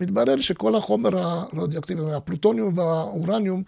[0.00, 3.62] מתברר שכל החומר הרדיואקטיבי, הפלוטוניום והאורניום,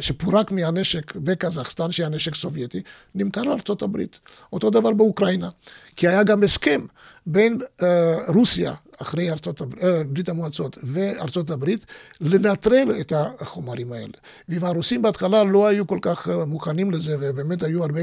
[0.00, 2.82] שפורק מהנשק בקזחסטן, שהיה נשק סובייטי,
[3.14, 4.20] נמכר לארצות הברית.
[4.52, 5.48] אותו דבר באוקראינה.
[5.96, 6.86] כי היה גם הסכם
[7.26, 11.86] בין אה, רוסיה, אחרי ארצות, אה, ברית המועצות וארצות הברית,
[12.20, 14.14] לנטרל את החומרים האלה.
[14.48, 18.00] והרוסים בהתחלה לא היו כל כך אה, מוכנים לזה, ובאמת היו הרבה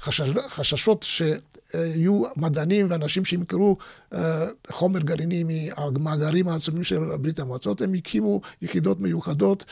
[0.00, 3.76] חשש, חששות שיהיו מדענים ואנשים שימכרו
[4.14, 7.82] אה, חומר גרעיני מהמאגרים העצומים של ברית המועצות.
[7.82, 9.64] הם הקימו יחידות מיוחדות,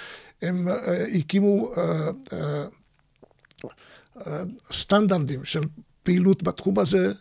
[0.43, 2.65] הם אה, הקימו אה, אה,
[4.27, 4.43] אה,
[4.73, 5.61] סטנדרטים של
[6.03, 7.13] פעילות בתחום הזה.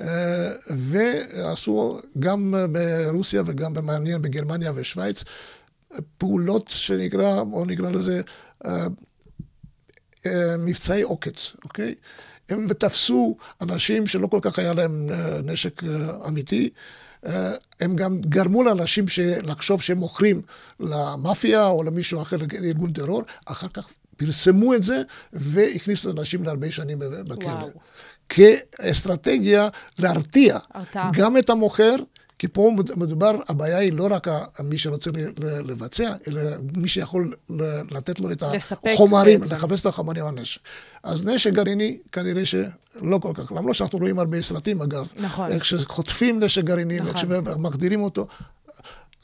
[0.00, 5.24] אה, ועשו גם ברוסיה וגם במעניין בגרמניה ושוויץ
[6.18, 8.20] פעולות שנקרא, בואו נקרא לזה
[8.66, 8.86] אה,
[10.26, 11.94] אה, מבצעי עוקץ, אוקיי?
[12.48, 15.06] הם תפסו אנשים שלא כל כך היה להם
[15.44, 15.82] נשק
[16.28, 16.70] אמיתי.
[17.80, 19.04] הם גם גרמו לאנשים
[19.42, 20.42] לחשוב שהם מוכרים
[20.80, 26.98] למאפיה או למישהו אחר, לארגון טרור, אחר כך פרסמו את זה והכניסו אנשים להרבה שנים
[26.98, 27.46] בכלא.
[27.46, 27.70] וואו.
[28.28, 29.68] כאסטרטגיה
[29.98, 31.10] להרתיע הרתעה.
[31.14, 31.96] גם את המוכר,
[32.38, 34.28] כי פה מדובר, הבעיה היא לא רק
[34.64, 35.10] מי שרוצה
[35.40, 36.42] לבצע, אלא
[36.76, 37.34] מי שיכול
[37.90, 38.42] לתת לו את
[38.92, 40.60] החומרים, לחפש את החומרים הנשק.
[41.02, 45.08] אז נשק גרעיני, כנראה שלא כל כך, למרות שאנחנו רואים הרבה סרטים אגב.
[45.16, 45.52] נכון.
[45.52, 47.08] איך שחוטפים נשק גרעיני, נכון.
[47.08, 48.26] איך שמגדירים אותו.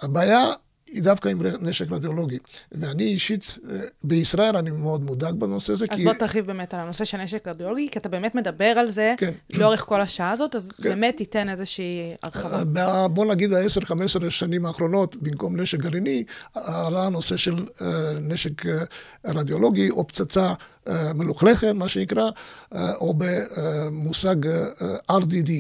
[0.03, 0.45] הבעיה
[0.93, 2.39] היא דווקא עם נשק רדיולוגי.
[2.73, 5.87] ואני אישית, אה, בישראל אני מאוד מודאג בנושא הזה.
[5.91, 6.05] אז כי...
[6.05, 9.31] בוא תרחיב באמת על הנושא של נשק רדיולוגי, כי אתה באמת מדבר על זה כן.
[9.51, 10.83] לאורך כל השעה הזאת, אז כן.
[10.83, 12.87] באמת תיתן איזושהי הרחבה.
[12.87, 16.25] אה, בוא נגיד ה-10-15 שנים האחרונות, במקום נשק גרעיני,
[16.55, 17.83] עלה הנושא של uh,
[18.21, 18.63] נשק
[19.25, 20.53] רדיולוגי או פצצה
[21.15, 22.31] מלוכלכת, מה שנקרא,
[22.73, 24.37] או במושג
[25.11, 25.51] RDD.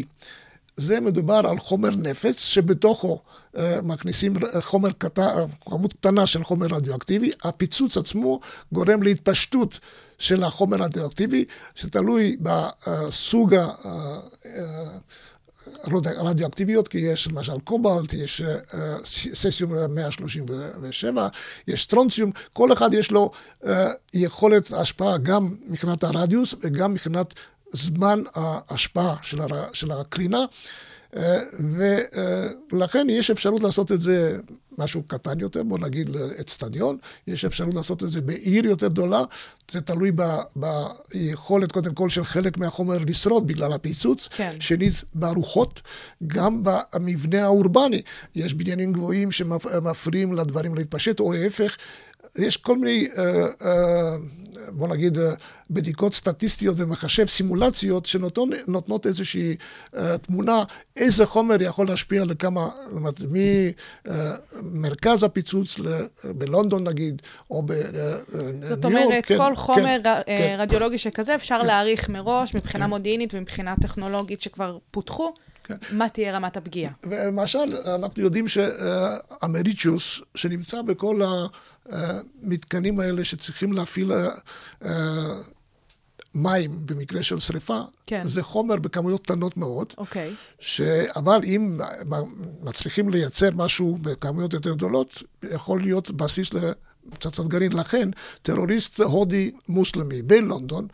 [0.76, 3.18] זה מדובר על חומר נפץ שבתוכו אה,
[3.82, 8.40] מכניסים חומר קטן, כמות קטנה של חומר רדיואקטיבי, הפיצוץ עצמו
[8.72, 9.80] גורם להתפשטות
[10.18, 11.44] של החומר הרדיואקטיבי,
[11.74, 13.54] שתלוי בסוג
[16.18, 18.96] הרדיואקטיביות, כי יש למשל קובלט, יש אה,
[19.34, 21.28] ססיום 137,
[21.68, 23.30] יש טרונציום, כל אחד יש לו
[23.66, 27.34] אה, יכולת השפעה גם מבחינת הרדיוס וגם מבחינת
[27.72, 29.16] זמן ההשפעה
[29.72, 30.44] של הקרינה.
[32.72, 34.38] ולכן יש אפשרות לעשות את זה
[34.78, 36.96] משהו קטן יותר, בוא נגיד לאצטדיון,
[37.26, 39.22] יש אפשרות לעשות את זה בעיר יותר גדולה,
[39.70, 40.22] זה תלוי ב,
[40.56, 44.56] ביכולת קודם כל של חלק מהחומר לשרוד בגלל הפיצוץ, כן.
[44.60, 45.82] שנית בארוחות,
[46.26, 48.02] גם במבנה האורבני,
[48.34, 51.76] יש בניינים גבוהים שמפריעים לדברים להתפשט, או ההפך.
[52.38, 54.16] יש כל מיני, אה, אה,
[54.68, 55.32] בוא נגיד, אה,
[55.70, 59.56] בדיקות סטטיסטיות ומחשב סימולציות שנותנות איזושהי
[60.22, 60.62] תמונה
[60.96, 63.20] איזה חומר יכול להשפיע לכמה, זאת אומרת,
[64.62, 65.76] ממרכז הפיצוץ
[66.24, 68.64] בלונדון נגיד, או בניו יורק.
[68.64, 71.66] זאת אומרת, כן, כל כן, חומר כן, רדיולוגי שכזה אפשר כן.
[71.66, 72.90] להעריך מראש מבחינה כן.
[72.90, 75.32] מודיעינית ומבחינה טכנולוגית שכבר פותחו.
[75.64, 75.74] כן.
[75.90, 76.92] מה תהיה רמת הפגיעה.
[77.06, 81.22] למשל, אנחנו יודעים שאמריצ'וס, שנמצא בכל
[81.86, 84.12] המתקנים האלה שצריכים להפעיל
[84.84, 85.40] אה,
[86.34, 88.26] מים במקרה של שריפה, כן.
[88.26, 89.92] זה חומר בכמויות קטנות מאוד.
[89.98, 90.34] אוקיי.
[90.58, 90.80] ש...
[91.16, 91.78] אבל אם
[92.62, 97.72] מצליחים לייצר משהו בכמויות יותר גדולות, יכול להיות בסיס לפצצת גרעין.
[97.72, 98.08] לכן,
[98.42, 100.86] טרוריסט הודי מוסלמי בלונדון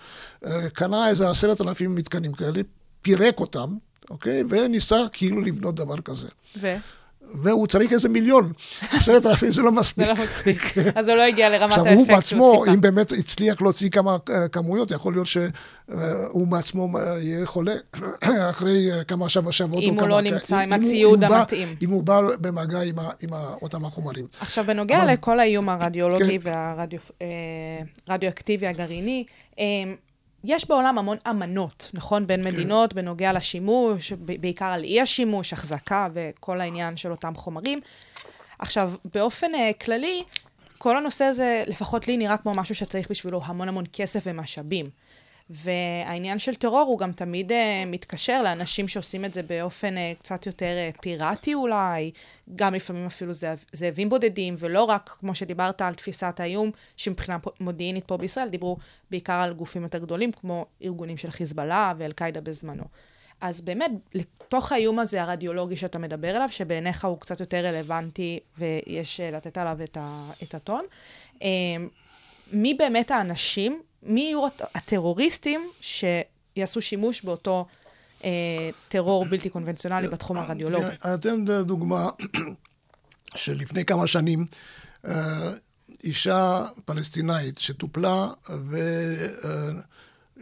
[0.47, 2.61] אה, קנה איזה עשרת אלפים מתקנים כאלה,
[3.03, 3.77] פירק אותם,
[4.11, 4.43] אוקיי?
[4.49, 6.29] וניסה כאילו לבנות דבר כזה.
[6.61, 6.77] ו?
[7.43, 8.53] והוא צריך איזה מיליון.
[8.97, 10.05] עשרת אלפים זה לא מספיק.
[10.07, 10.63] זה לא מספיק.
[10.95, 12.75] אז הוא לא הגיע לרמת עכשיו, האפקט הוא שהוא בעצמו, ציפה.
[12.75, 17.75] אם באמת הצליח להוציא כמה אה, כמויות, יכול להיות שהוא בעצמו אה, יהיה חולה
[18.51, 19.85] אחרי אה, כמה שב- שבועות.
[19.85, 21.69] אם הוא לא נמצא עם הוא- הציוד הוא המתאים.
[21.83, 22.81] אם הוא בא במגע
[23.23, 23.29] עם
[23.63, 24.27] אותם החומרים.
[24.41, 26.51] עכשיו, בנוגע לכל האיום הרדיולוגי כן.
[28.09, 29.25] והרדיואקטיבי הגרעיני,
[29.59, 29.65] אה,
[30.45, 32.27] יש בעולם המון אמנות, נכון?
[32.27, 32.45] בין.
[32.45, 37.81] מדינות, בנוגע לשימוש, בעיקר על אי-השימוש, החזקה וכל העניין של אותם חומרים.
[38.59, 40.23] עכשיו, באופן אה, כללי,
[40.79, 44.91] כל הנושא הזה, לפחות לי, נראה כמו משהו שצריך בשבילו המון המון כסף ומשאבים.
[45.51, 47.55] והעניין של טרור הוא גם תמיד uh,
[47.87, 52.11] מתקשר לאנשים שעושים את זה באופן uh, קצת יותר uh, פיראטי אולי,
[52.57, 58.05] גם לפעמים אפילו זאב, זאבים בודדים, ולא רק, כמו שדיברת על תפיסת האיום, שמבחינה מודיעינית
[58.05, 58.77] פה בישראל, דיברו
[59.11, 62.85] בעיקר על גופים יותר גדולים, כמו ארגונים של חיזבאללה ואל-קאעידה בזמנו.
[63.41, 69.21] אז באמת, לתוך האיום הזה הרדיולוגי שאתה מדבר עליו, שבעיניך הוא קצת יותר רלוונטי ויש
[69.21, 70.85] לתת עליו את, ה, את הטון,
[72.53, 77.67] מי באמת האנשים, מי יהיו הט- הטרוריסטים שיעשו שימוש באותו
[78.25, 80.87] אה, טרור בלתי קונבנציונלי בתחום הרדיולוגי?
[81.05, 82.09] אני אתן דוגמה
[83.35, 84.47] שלפני כמה שנים
[85.07, 85.51] אה,
[86.05, 88.29] אישה פלסטינאית שטופלה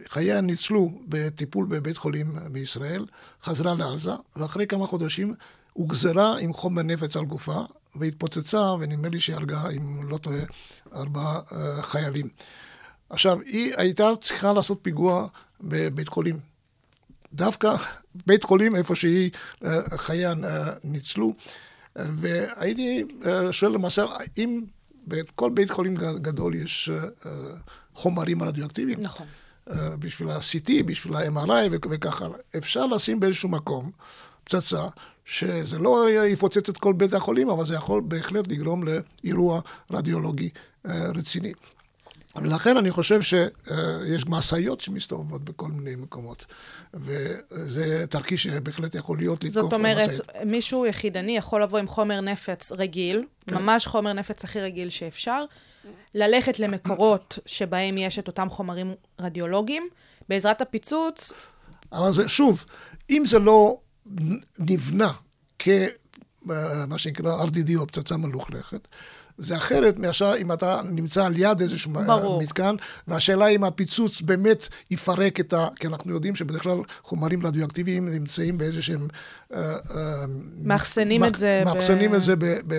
[0.05, 3.05] וחייה ניצלו בטיפול בבית חולים בישראל,
[3.43, 5.33] חזרה לעזה, ואחרי כמה חודשים
[5.73, 7.61] הוגזרה עם חומר נפץ על גופה,
[7.95, 10.39] והתפוצצה, ונדמה לי שהיא הרגה, אם לא טועה,
[10.95, 12.29] ארבעה אה, חיילים.
[13.09, 15.27] עכשיו, היא הייתה צריכה לעשות פיגוע
[15.61, 16.39] בבית חולים.
[17.33, 17.75] דווקא
[18.25, 19.31] בית חולים, איפה שהיא,
[19.65, 21.33] אה, חייה אה, ניצלו.
[21.95, 24.05] והייתי אה, שואל למשל,
[24.37, 24.61] אם
[25.07, 26.89] בכל בית חולים גדול יש
[27.93, 29.27] חומרים רדיואקטיביים, נכון.
[29.99, 33.91] בשביל ה-CT, בשביל ה-MRI וכך הלאה, אפשר לשים באיזשהו מקום
[34.43, 34.87] פצצה,
[35.25, 40.49] שזה לא יפוצץ את כל בית החולים, אבל זה יכול בהחלט לגרום לאירוע רדיולוגי
[40.85, 41.53] רציני.
[42.41, 46.45] ולכן אני חושב שיש משאיות שמסתובבות בכל מיני מקומות,
[46.93, 50.21] וזה תרחיש שבהחלט יכול להיות לתקוף זאת אומרת, משאית.
[50.45, 53.55] מישהו יחידני יכול לבוא עם חומר נפץ רגיל, כן.
[53.55, 55.45] ממש חומר נפץ הכי רגיל שאפשר,
[56.15, 59.87] ללכת למקורות שבהם יש את אותם חומרים רדיולוגיים,
[60.29, 61.33] בעזרת הפיצוץ,
[61.91, 62.65] אבל זה, שוב,
[63.09, 63.77] אם זה לא
[64.59, 65.11] נבנה
[65.59, 68.87] כמה שנקרא RDD או פצצה מלוכלכת,
[69.37, 72.41] זה אחרת מאשר אם אתה נמצא על יד איזשהו ברור.
[72.41, 72.75] מתקן,
[73.07, 75.67] והשאלה אם הפיצוץ באמת יפרק את ה...
[75.75, 79.07] כי אנחנו יודעים שבדרך כלל חומרים רדיואקטיביים נמצאים באיזה שהם...
[79.53, 80.25] אה, אה,
[80.63, 82.45] מאחסנים את זה ב- מאחסנים את זה ב...
[82.67, 82.73] ב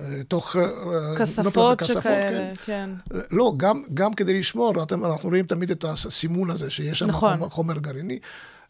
[0.00, 0.56] אה, תוך...
[0.56, 2.90] לא כספות שכאלה, כן.
[3.30, 7.36] לא, גם, גם כדי לשמור, אתם, אנחנו רואים תמיד את הסימון הזה, שיש שם נכון.
[7.36, 8.18] חומר, חומר גרעיני,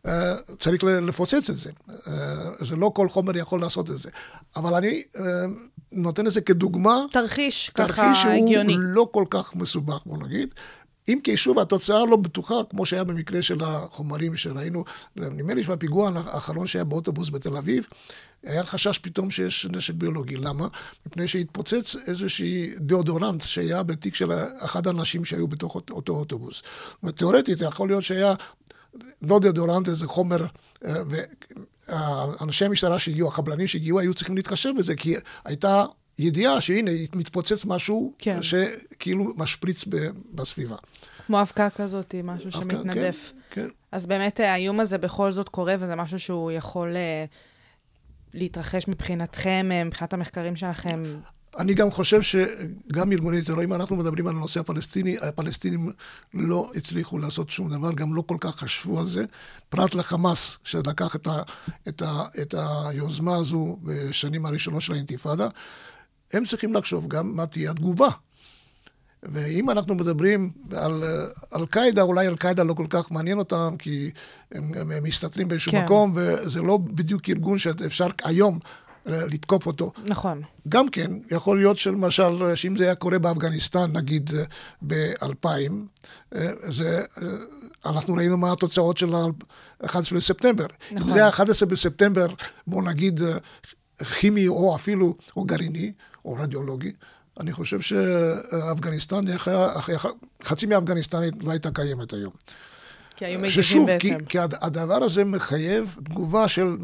[0.07, 0.11] uh,
[0.59, 1.71] צריך לפוצץ את זה.
[1.89, 2.01] Uh,
[2.61, 4.11] זה לא כל חומר יכול לעשות את זה.
[4.57, 5.21] אבל אני uh,
[5.93, 8.77] נותן את זה כדוגמה, תרחיש תרחיש ככה שהוא הגיוני.
[8.79, 10.55] לא כל כך מסובך, בוא נגיד.
[11.09, 14.85] אם כי שוב, התוצאה לא בטוחה, כמו שהיה במקרה של החומרים שראינו.
[15.17, 17.87] נדמה לי שבפיגוע האחרון שהיה באוטובוס בתל אביב,
[18.43, 20.37] היה חשש פתאום שיש נשק ביולוגי.
[20.37, 20.69] למה?
[21.07, 26.63] מפני שהתפוצץ איזושהי דאודורנט שהיה בתיק של אחד האנשים שהיו בתוך אותו, אותו אוטובוס.
[27.15, 28.35] תיאורטית, יכול להיות שהיה
[29.23, 30.47] לא דאודורנט, איזה חומר,
[31.89, 35.15] ואנשי המשטרה שהגיעו, הקבלנים שהגיעו, היו צריכים להתחשב בזה, כי
[35.45, 35.85] הייתה
[36.19, 38.43] ידיעה שהנה, מתפוצץ משהו כן.
[38.43, 40.77] שכאילו משפריץ ב- בסביבה.
[41.27, 43.33] כמו אבקה כזאת, משהו אבקה, שמתנדף.
[43.51, 43.69] כן, כן.
[43.93, 47.25] אז באמת אה, האיום הזה בכל זאת קורה, וזה משהו שהוא יכול אה,
[48.35, 51.03] להתרחש מבחינתכם, אה, מבחינת המחקרים שלכם.
[51.59, 55.93] אני גם חושב שגם ארגוני טרור, אם אנחנו מדברים על הנושא הפלסטיני, הפלסטינים
[56.35, 59.25] לא הצליחו לעשות שום דבר, גם לא כל כך חשבו על זה,
[59.69, 61.43] פרט לחמאס, שלקח את, ה,
[61.89, 65.49] את, ה, את היוזמה הזו בשנים הראשונות של האינתיפאדה,
[66.33, 68.09] הם צריכים לחשוב גם מה תהיה התגובה.
[69.23, 71.05] ואם אנחנו מדברים על
[71.57, 74.11] אל-קאעידה, אולי אל-קאעידה לא כל כך מעניין אותם, כי
[74.53, 75.85] הם, הם, מסתתרים באיזשהו כן.
[75.85, 78.59] מקום, וזה לא בדיוק ארגון שאפשר היום
[79.07, 79.93] לתקוף אותו.
[80.07, 80.43] נכון.
[80.69, 84.31] גם כן, יכול להיות שלמשל, שאם זה היה קורה באפגניסטן, נגיד
[84.87, 85.49] ב-2000,
[86.71, 87.29] זה, אה,
[87.91, 90.67] אנחנו ראינו מה התוצאות של ה-11 בספטמבר.
[90.91, 91.09] נכון.
[91.09, 92.27] אם זה היה 11 בספטמבר,
[92.67, 93.37] בוא נגיד אה,
[94.21, 95.93] כימי או אפילו, או גרעיני,
[96.25, 96.93] או רדיולוגי,
[97.41, 99.21] אני חושב שאפגניסטן,
[100.45, 102.33] חצי מאפגניסטן לא הייתה קיימת היום.
[103.17, 104.13] כי היו מגיבים ששוב, כי.
[104.29, 106.77] כי הד- הדבר הזה מחייב תגובה של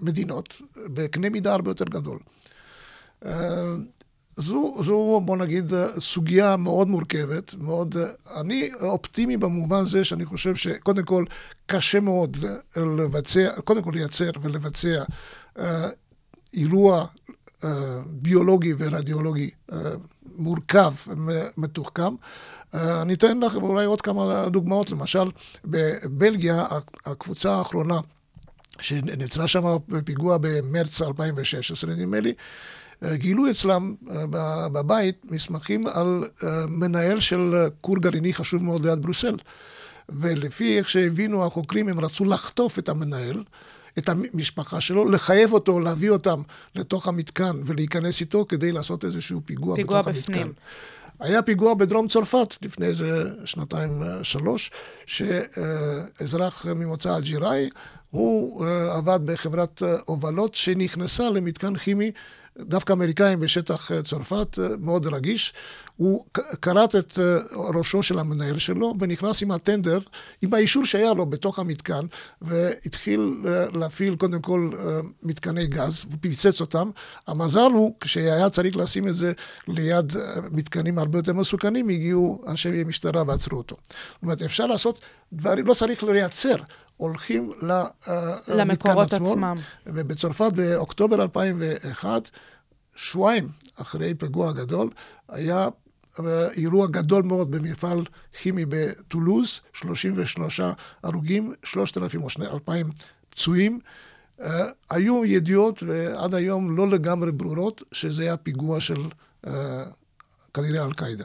[0.00, 2.18] מדינות בקנה מידה הרבה יותר גדול.
[3.24, 3.28] Uh,
[4.38, 7.96] זו, זו, בוא נגיד, סוגיה מאוד מורכבת, מאוד...
[8.36, 11.24] אני אופטימי במובן זה שאני חושב שקודם כל
[11.66, 12.36] קשה מאוד
[12.76, 15.02] לבצע, קודם כל לייצר ולבצע
[15.58, 15.88] אה,
[16.54, 17.06] אירוע
[17.64, 19.78] אה, ביולוגי ורדיולוגי אה,
[20.36, 20.92] מורכב,
[21.56, 22.14] מתוחכם.
[22.74, 24.90] אה, אני אתן לך אולי עוד כמה דוגמאות.
[24.90, 25.30] למשל,
[25.64, 26.66] בבלגיה,
[27.06, 28.00] הקבוצה האחרונה
[28.80, 32.34] שנעצרה שם בפיגוע במרץ 2016, נדמה לי,
[33.12, 33.94] גילו אצלם
[34.72, 36.24] בבית מסמכים על
[36.68, 39.36] מנהל של כור גרעיני חשוב מאוד ליד ברוסל.
[40.08, 43.44] ולפי איך שהבינו החוקרים, הם רצו לחטוף את המנהל,
[43.98, 46.42] את המשפחה שלו, לחייב אותו, להביא אותם
[46.74, 50.40] לתוך המתקן ולהיכנס איתו כדי לעשות איזשהו פיגוע, פיגוע בתוך בפנים.
[50.40, 50.52] המתקן.
[51.20, 54.70] היה פיגוע בדרום צרפת לפני איזה שנתיים, שלוש,
[55.06, 57.68] שאזרח ממוצא אלג'יראי,
[58.10, 62.12] הוא אה, עבד בחברת אה, הובלות שנכנסה למתקן כימי
[62.60, 65.52] דווקא אמריקאים בשטח אה, צרפת, אה, מאוד רגיש.
[65.96, 66.24] הוא
[66.62, 67.38] כרת את אה,
[67.74, 69.98] ראשו של המנהל שלו ונכנס עם הטנדר,
[70.42, 72.06] עם האישור שהיה לו בתוך המתקן,
[72.42, 73.32] והתחיל
[73.74, 74.70] להפעיל קודם כל
[75.22, 76.90] מתקני גז, ופיצץ אותם.
[77.26, 79.32] המזל הוא, כשהיה צריך לשים את זה
[79.68, 80.12] ליד
[80.50, 83.76] מתקנים הרבה יותר מסוכנים, הגיעו אנשי משטרה ועצרו אותו.
[83.86, 85.00] זאת אומרת, אפשר לעשות
[85.32, 86.56] דברים, לא צריך לייצר.
[86.98, 87.52] הולכים
[88.48, 89.54] למקורות עצמם.
[89.86, 92.30] ובצרפת באוקטובר 2001,
[92.94, 94.90] שבועיים אחרי פיגוע גדול,
[95.28, 95.68] היה
[96.20, 98.04] אה, אירוע גדול מאוד במפעל
[98.42, 100.60] כימי בטולוז, 33
[101.02, 102.90] הרוגים, 3,000 או 2,000
[103.30, 103.80] פצועים.
[104.40, 104.44] Uh,
[104.90, 109.00] היו ידיעות, ועד היום לא לגמרי ברורות, שזה היה פיגוע של
[109.46, 109.50] uh,
[110.54, 111.24] כנראה אל-קאעידה.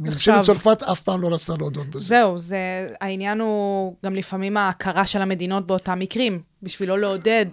[0.00, 2.04] ממשלת צרפת אף פעם לא רצתה להודות בזה.
[2.04, 7.46] זהו, זה, העניין הוא גם לפעמים ההכרה של המדינות באותם מקרים, בשביל לא לעודד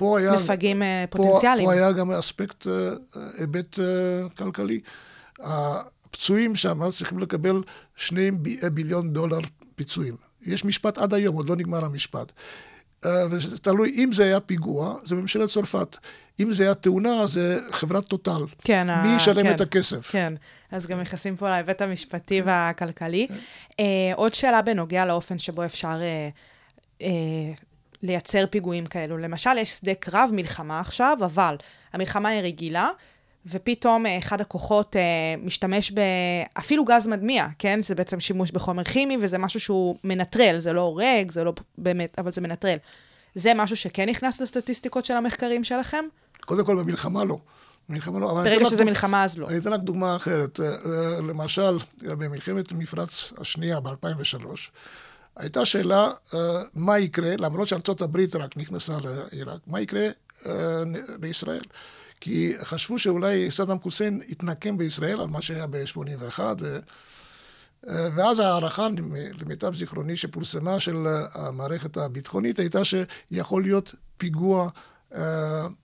[0.00, 1.68] היה, מפגעים אה, פה, פוטנציאליים.
[1.68, 2.90] פה היה גם אספקט, אה,
[3.38, 3.84] היבט אה,
[4.36, 4.80] כלכלי.
[5.40, 7.62] הפצועים שם צריכים לקבל
[7.96, 8.30] שני
[8.72, 9.38] ביליון דולר
[9.74, 10.16] פיצויים.
[10.42, 12.32] יש משפט עד היום, עוד לא נגמר המשפט.
[13.30, 15.96] וזה תלוי, אם זה היה פיגוע, זה ממשלת צרפת.
[16.40, 18.44] אם זה היה תאונה, זה חברת טוטל.
[18.64, 18.86] כן.
[19.02, 20.10] מי ישלם כן, את הכסף?
[20.10, 20.34] כן.
[20.70, 23.26] אז גם נכנסים פה להיבט המשפטי והכלכלי.
[23.28, 23.34] כן.
[23.70, 23.76] Uh,
[24.14, 27.04] עוד שאלה בנוגע לאופן שבו אפשר uh, uh,
[28.02, 29.18] לייצר פיגועים כאלו.
[29.18, 31.56] למשל, יש שדה קרב, מלחמה עכשיו, אבל
[31.92, 32.88] המלחמה היא רגילה,
[33.46, 34.98] ופתאום אחד הכוחות uh,
[35.46, 37.82] משתמש באפילו גז מדמיע, כן?
[37.82, 42.14] זה בעצם שימוש בחומר כימי, וזה משהו שהוא מנטרל, זה לא הורג, זה לא באמת,
[42.18, 42.76] אבל זה מנטרל.
[43.34, 46.04] זה משהו שכן נכנס לסטטיסטיקות של המחקרים שלכם?
[46.40, 47.38] קודם כל, במלחמה לא.
[47.88, 48.34] מלחמה לא.
[48.34, 49.48] ברגע שזה מלחמה אז לא.
[49.48, 50.60] אני אתן לך דוגמה אחרת.
[50.60, 54.46] אה, אה, למשל, במלחמת מפרץ השנייה ב-2003,
[55.36, 56.38] הייתה שאלה אה,
[56.74, 60.08] מה יקרה, למרות שארצות הברית רק נכנסה לעיראק, מה יקרה
[61.22, 61.62] לישראל?
[62.24, 66.40] כי חשבו שאולי סדאם חוסיין יתנקם בישראל על מה שהיה ב-81,
[67.86, 68.88] ואז ההערכה,
[69.40, 74.68] למיטב זיכרוני, שפורסמה של המערכת הביטחונית, הייתה שיכול להיות פיגוע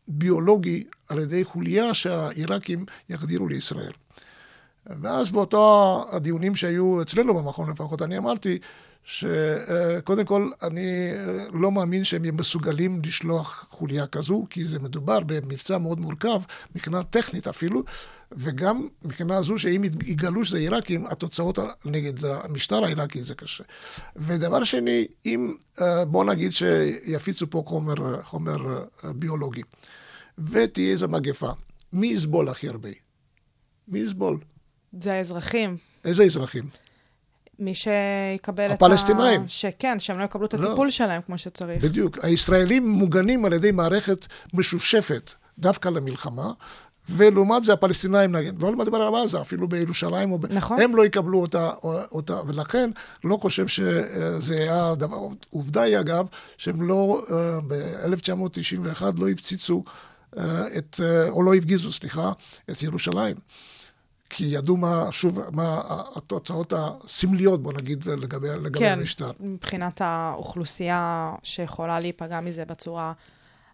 [0.08, 3.92] ביולוגי על ידי חוליה שהעיראקים יחדירו לישראל.
[4.86, 8.58] ואז באותו הדיונים שהיו אצלנו במכון לפחות, אני אמרתי
[9.04, 11.12] שקודם כל אני
[11.52, 16.40] לא מאמין שהם מסוגלים לשלוח חוליה כזו, כי זה מדובר במבצע מאוד מורכב,
[16.74, 17.82] מבחינה טכנית אפילו,
[18.32, 23.64] וגם מבחינה זו שאם יגלו שזה עיראקים, התוצאות נגד המשטר העיראקי זה קשה.
[24.16, 25.54] ודבר שני, אם
[26.08, 29.62] בוא נגיד שיפיצו פה חומר, חומר ביולוגי,
[30.38, 31.50] ותהיה איזו מגפה,
[31.92, 32.90] מי יסבול הכי הרבה?
[33.88, 34.38] מי יסבול?
[34.92, 35.76] זה האזרחים.
[36.04, 36.68] איזה אזרחים?
[37.60, 38.74] מי שיקבל את ה...
[38.74, 39.44] הפלסטינאים.
[39.46, 40.90] שכן, שהם לא יקבלו את הטיפול לא.
[40.90, 41.84] שלהם כמו שצריך.
[41.84, 42.24] בדיוק.
[42.24, 46.52] הישראלים מוגנים על ידי מערכת משופשפת דווקא למלחמה,
[47.08, 50.80] ולעומת זה הפלסטינאים נגיד, לא מדבר על עזה, אפילו בירושלים, נכון.
[50.80, 51.70] הם לא יקבלו אותה,
[52.12, 52.90] אותה, ולכן
[53.24, 55.16] לא חושב שזה היה דבר,
[55.50, 59.84] עובדה היא אגב, שהם לא, אה, ב-1991 לא הפציצו
[60.38, 62.32] אה, את, אה, או לא הפגיזו, סליחה,
[62.70, 63.36] את ירושלים.
[64.30, 65.80] כי ידעו מה, שוב, מה
[66.16, 69.32] התוצאות הסמליות, בוא נגיד, לגבי, לגבי כן, המשטר.
[69.32, 73.12] כן, מבחינת האוכלוסייה שיכולה להיפגע מזה בצורה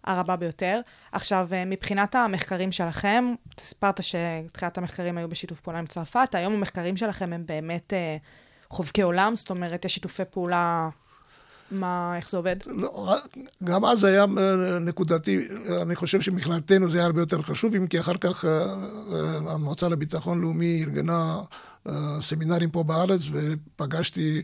[0.05, 0.81] הרבה ביותר.
[1.13, 7.33] עכשיו, מבחינת המחקרים שלכם, סיפרת שתחילת המחקרים היו בשיתוף פעולה עם צרפת, היום המחקרים שלכם
[7.33, 8.17] הם באמת אה,
[8.71, 10.89] חובקי עולם, זאת אומרת, יש שיתופי פעולה
[11.71, 12.57] מה, איך זה עובד?
[12.67, 13.15] לא,
[13.65, 15.41] גם אז היה אה, נקודתי,
[15.83, 19.89] אני חושב שמבחינתנו זה היה הרבה יותר חשוב, אם כי אחר כך אה, אה, המועצה
[19.89, 21.39] לביטחון לאומי ארגנה
[22.21, 24.43] סמינרים פה בארץ, ופגשתי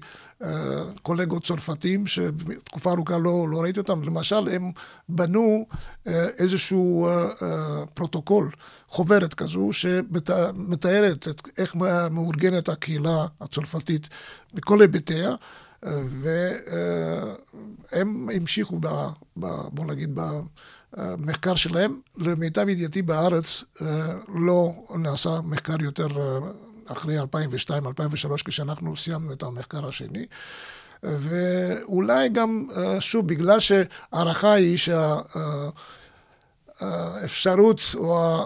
[1.02, 4.02] קולגות צרפתים שתקופה ארוכה לא, לא ראיתי אותם.
[4.02, 4.72] למשל, הם
[5.08, 5.66] בנו
[6.06, 7.08] איזשהו
[7.94, 8.50] פרוטוקול,
[8.88, 11.74] חוברת כזו, שמתארת איך
[12.10, 14.08] מאורגנת הקהילה הצרפתית
[14.54, 15.34] בכל היבטיה.
[15.82, 16.48] והם
[18.34, 18.86] המשיכו, ב,
[19.36, 20.20] ב, בוא נגיד, ב,
[20.96, 22.00] המחקר שלהם.
[22.16, 26.38] למיטב ידיעתי בארץ אה, לא נעשה מחקר יותר אה,
[26.86, 27.24] אחרי 2002-2003,
[28.44, 30.26] כשאנחנו סיימנו את המחקר השני.
[31.02, 34.78] ואולי גם, אה, שוב, בגלל שההערכה היא
[36.80, 38.44] שהאפשרות או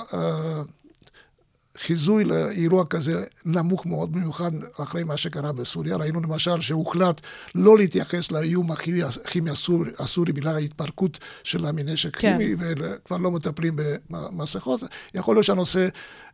[1.78, 4.51] חיזוי לאירוע כזה נמוך מאוד, במיוחד
[4.82, 5.97] אחרי מה שקרה בסוריה.
[5.97, 7.20] ראינו למשל שהוחלט
[7.55, 12.38] לא להתייחס לאיום הכימי הסורי, הסורי בגלל ההתפרקות שלה מנשק כן.
[12.38, 13.76] כימי, וכבר לא מטפלים
[14.11, 14.80] במסכות.
[15.14, 15.88] יכול להיות שהנושא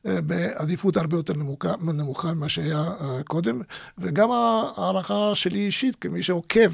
[0.06, 3.60] אה, בעדיפות הרבה יותר נמוכה, נמוכה ממה שהיה אה, קודם,
[3.98, 6.72] וגם ההערכה שלי אישית, כמי שעוקב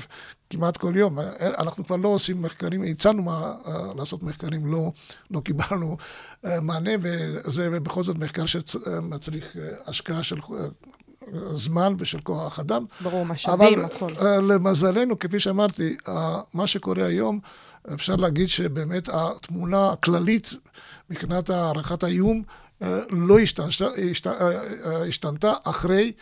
[0.50, 1.18] כמעט כל יום.
[1.58, 4.92] אנחנו כבר לא עושים מחקרים, הצענו מה, אה, לעשות מחקרים, לא,
[5.30, 5.96] לא קיבלנו
[6.62, 10.36] מענה, וזה בכל זאת מחקר שמצריך השקעה של
[11.54, 12.84] זמן ושל כוח אדם.
[13.00, 14.12] ברור, משאבים, הכל.
[14.18, 15.96] אבל למזלנו, כפי שאמרתי,
[16.54, 17.40] מה שקורה היום,
[17.94, 20.52] אפשר להגיד שבאמת התמונה הכללית
[21.10, 22.42] מבחינת הערכת האיום
[23.10, 23.86] לא השתנתה,
[25.08, 26.12] השתנתה אחרי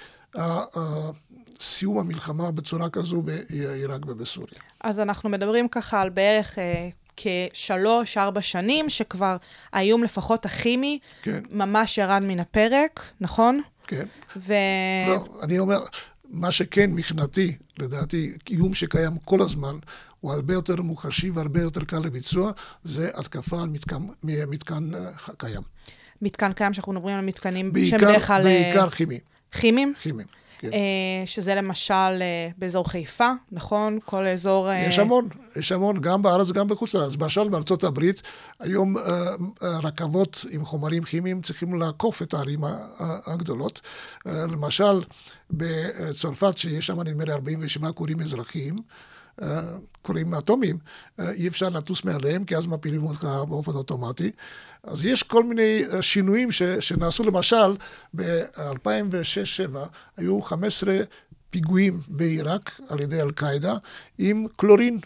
[1.61, 4.59] סיום המלחמה בצורה כזו בעיראק ובסוריה.
[4.81, 9.37] אז אנחנו מדברים ככה על בערך אה, כשלוש-ארבע שנים, שכבר
[9.73, 11.41] האיום לפחות הכימי כן.
[11.51, 13.63] ממש ירד מן הפרק, נכון?
[13.87, 14.07] כן.
[14.37, 14.55] ו...
[15.09, 15.78] לא, אני אומר,
[16.30, 19.76] מה שכן מבחינתי, לדעתי, איום שקיים כל הזמן,
[20.20, 22.53] הוא הרבה יותר מוחשי והרבה יותר קל לביצוע,
[22.84, 25.62] זה התקפה על מתקן, מתקן אה, קיים.
[26.22, 28.43] מתקן קיים, שאנחנו מדברים על מתקנים שהם בדרך כלל...
[28.43, 29.20] בעיקר אה, כימיים.
[30.03, 30.26] כימיים?
[30.59, 30.73] כן.
[30.73, 33.99] אה, שזה למשל אה, באזור חיפה, נכון?
[34.05, 34.71] כל אזור...
[34.73, 37.17] יש המון, יש המון, גם בארץ וגם בחוץ לארץ.
[37.21, 38.23] למשל בארצות הברית,
[38.61, 38.97] היום
[39.63, 42.61] רכבות עם חומרים כימיים צריכים לעקוף את הערים
[43.27, 43.81] הגדולות.
[44.27, 45.03] למשל,
[45.51, 48.77] בצרפת, שיש שם נדמה לי 47 כורים אזרחיים,
[50.03, 50.79] כורים אטומיים,
[51.19, 54.31] אי אפשר לטוס מעליהם, כי אז מפילים אותך באופן אוטומטי.
[54.87, 57.76] אז יש כל מיני אה, שינויים ש, שנעשו, למשל,
[58.16, 59.76] ב-2006-2007
[60.16, 60.97] היו 15
[61.51, 63.74] פיגועים בעיראק על ידי אל-קאעידה
[64.18, 64.99] עם קלורין.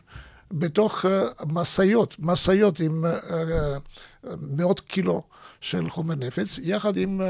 [0.53, 1.09] בתוך uh,
[1.47, 5.23] משאיות, משאיות עם uh, מאות קילו
[5.61, 7.21] של חומר נפץ, יחד עם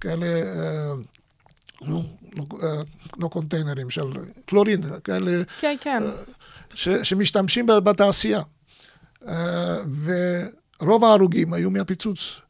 [0.00, 2.02] כאלה, uh, לא,
[3.18, 4.02] לא קונטיינרים של
[4.46, 6.02] קלורין, כאלה, כן, כן.
[6.74, 8.42] ש, שמשתמשים בתעשייה.
[9.22, 9.28] Uh,
[10.80, 12.40] רוב ההרוגים היו מהפיצוץ.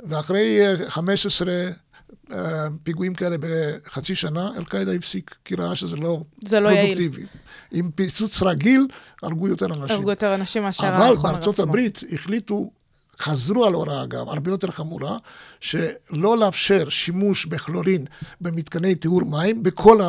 [0.00, 1.70] ואחרי 15 אה,
[2.32, 7.20] אה, פיגועים כאלה בחצי שנה, אל-קאעידה הפסיק, כי ראה שזה לא, זה לא פרודוקטיבי.
[7.20, 7.28] יעיל.
[7.72, 8.86] עם פיצוץ רגיל,
[9.22, 9.96] הרגו יותר אנשים.
[9.96, 11.20] הרגו יותר אנשים מאשר החומר עצמו.
[11.20, 12.70] אבל בארצות הברית החליטו,
[13.20, 15.18] חזרו על הוראה אגב, הרבה יותר חמורה,
[15.60, 18.04] שלא לאפשר שימוש בכלורין
[18.40, 20.00] במתקני טיהור מים בכל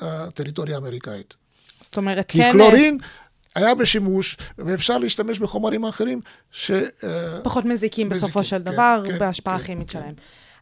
[0.00, 1.34] הטריטוריה האמריקאית.
[1.82, 2.52] זאת אומרת, כי כן...
[2.52, 2.98] כי קלורין...
[3.54, 6.70] היה בשימוש, ואפשר להשתמש בחומרים אחרים ש...
[6.70, 9.98] אה, פחות מזיקים בסופו של כן, דבר, כן, בהשפעה כן, הכימית כן.
[9.98, 10.14] שלהם.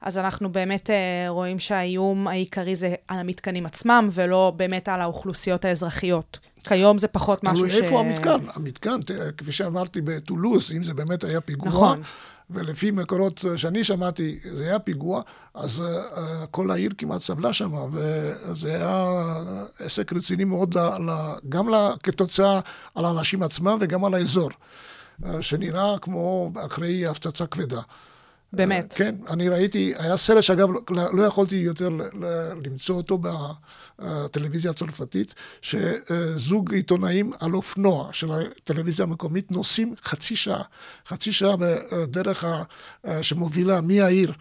[0.02, 0.92] אז אנחנו באמת uh,
[1.28, 6.38] רואים שהאיום העיקרי זה על המתקנים עצמם, ולא באמת על האוכלוסיות האזרחיות.
[6.64, 7.74] כיום זה פחות משהו ש...
[7.74, 8.36] איפה המתקן?
[8.54, 9.00] המתקן,
[9.36, 12.02] כפי שאמרתי בטולוז, אם זה באמת היה פיגוע, נכון.
[12.50, 15.22] ולפי מקורות שאני שמעתי, זה היה פיגוע,
[15.54, 19.14] אז uh, כל העיר כמעט סבלה שם, וזה היה
[19.78, 21.12] עסק רציני מאוד, ל, ל,
[21.48, 22.60] גם ל, כתוצאה
[22.94, 24.50] על האנשים עצמם וגם על האזור,
[25.22, 27.80] uh, שנראה כמו אחרי הפצצה כבדה.
[28.52, 28.94] באמת.
[28.96, 31.88] כן, אני ראיתי, היה סרט שאגב, לא יכולתי יותר
[32.64, 33.18] למצוא אותו
[33.98, 40.62] בטלוויזיה הצרפתית, שזוג עיתונאים על אופנוע של הטלוויזיה המקומית נוסעים חצי שעה,
[41.06, 42.44] חצי שעה בדרך
[43.22, 44.32] שמובילה מהעיר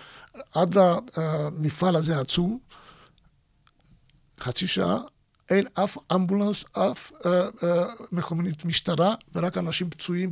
[0.56, 2.60] עד למפעל הזה העצום,
[4.40, 4.98] חצי שעה,
[5.52, 7.32] אין אף אמבולנס, אף אה,
[7.64, 10.30] אה, מכונית משטרה, ורק אנשים פצועים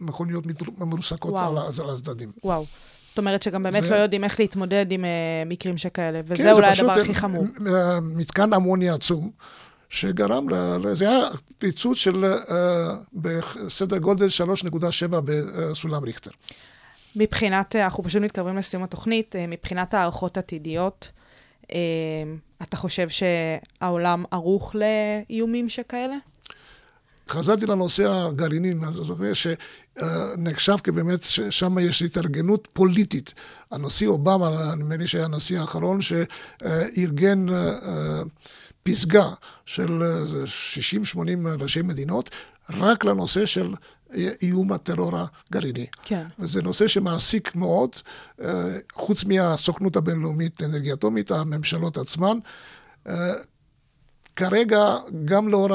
[0.00, 0.44] ומכוניות
[0.78, 2.32] מרוסקות על, על הצדדים.
[2.44, 2.66] וואו.
[3.06, 3.90] זאת אומרת שגם באמת זה...
[3.90, 7.44] לא יודעים איך להתמודד עם uh, מקרים שכאלה, וזה כן, אולי הדבר הכי חמור.
[7.66, 9.30] אה, מתקן אמוניה עצום,
[9.88, 10.54] שגרם, ל...
[10.94, 11.20] זה היה
[11.58, 12.52] פיצוץ של uh,
[13.12, 16.30] בסדר גודל 3.7 בסולם ריכטר.
[17.16, 21.10] מבחינת, אנחנו פשוט מתקרבים לסיום התוכנית, מבחינת הערכות עתידיות,
[22.68, 26.16] אתה חושב שהעולם ערוך לאיומים שכאלה?
[27.28, 28.72] חזרתי לנושא הגרעיני,
[29.34, 33.34] שנחשב כבאמת ששם יש התארגנות פוליטית.
[33.70, 38.22] הנשיא אובמה, נדמה לי שהיה הנשיא האחרון, שארגן אה,
[38.82, 39.30] פסגה
[39.66, 40.02] של
[41.14, 41.18] 60-80
[41.60, 42.30] ראשי מדינות,
[42.70, 43.74] רק לנושא של
[44.42, 45.12] איום הטרור
[45.50, 45.86] הגרעיני.
[46.02, 46.22] כן.
[46.38, 47.90] וזה נושא שמעסיק מאוד,
[48.42, 52.38] אה, חוץ מהסוכנות הבינלאומית לאנרגיה אטומית, הממשלות עצמן.
[54.36, 55.68] כרגע, גם לאור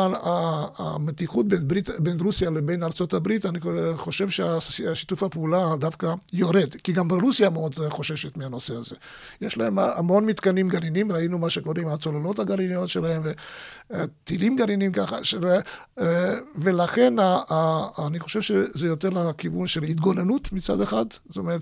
[0.78, 3.60] המתיחות בין, ברית, בין רוסיה לבין ארצות הברית, אני
[3.96, 8.96] חושב שהשיתוף הפעולה דווקא יורד, כי גם ברוסיה מאוד חוששת מהנושא הזה.
[9.42, 13.22] יש להם המון מתקנים גרעיניים, ראינו מה שקורה עם הצוללות הגרעיניות שלהם,
[13.90, 15.46] וטילים גרעיניים ככה, של,
[16.00, 17.14] אה, ולכן
[18.08, 21.62] אני חושב שזה יותר לכיוון של התגוננות מצד אחד, זאת אומרת,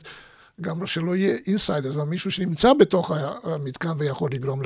[0.62, 3.12] גם שלא יהיה אינסיידר, זה מישהו שנמצא בתוך
[3.43, 4.62] המתקן ויכול לגרום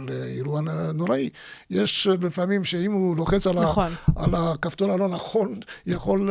[0.00, 0.60] לאירוע
[0.94, 1.30] נוראי.
[1.70, 3.92] יש לפעמים שאם הוא לוחץ על, נכון.
[4.16, 6.30] ה, על הכפתור הלא נכון, יכול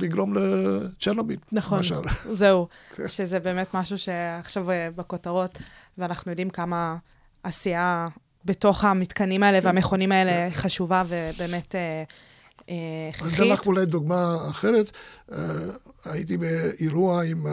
[0.00, 2.00] לגרום לצ'רנוביל, נכון, למשל.
[2.32, 3.08] זהו, כן.
[3.08, 5.58] שזה באמת משהו שעכשיו אה, בכותרות,
[5.98, 6.96] ואנחנו יודעים כמה
[7.42, 8.08] עשייה
[8.44, 11.80] בתוך המתקנים האלה והמכונים האלה חשובה ובאמת אה,
[12.68, 13.50] אה, אני אתן הכרחית.
[13.50, 14.90] לך אולי דוגמה אחרת.
[16.04, 17.46] הייתי באירוע עם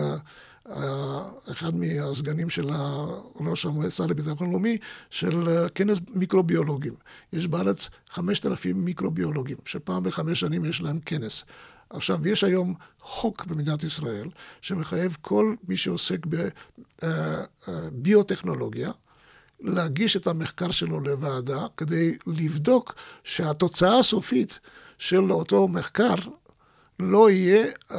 [1.51, 2.70] אחד מהסגנים של
[3.36, 4.78] ראש המועצה לביטחון לאומי,
[5.09, 6.93] של אה, כנס מיקרוביולוגים.
[7.34, 11.43] יש בארץ 5,000 מיקרוביולוגים, שפעם בחמש שנים יש להם כנס.
[11.89, 14.30] עכשיו, יש היום חוק במדינת ישראל
[14.61, 16.20] שמחייב כל מי שעוסק
[17.68, 18.91] בביוטכנולוגיה,
[19.59, 24.59] להגיש את המחקר שלו לוועדה כדי לבדוק שהתוצאה הסופית
[24.97, 26.16] של אותו מחקר
[27.00, 27.98] לא יהיה אה,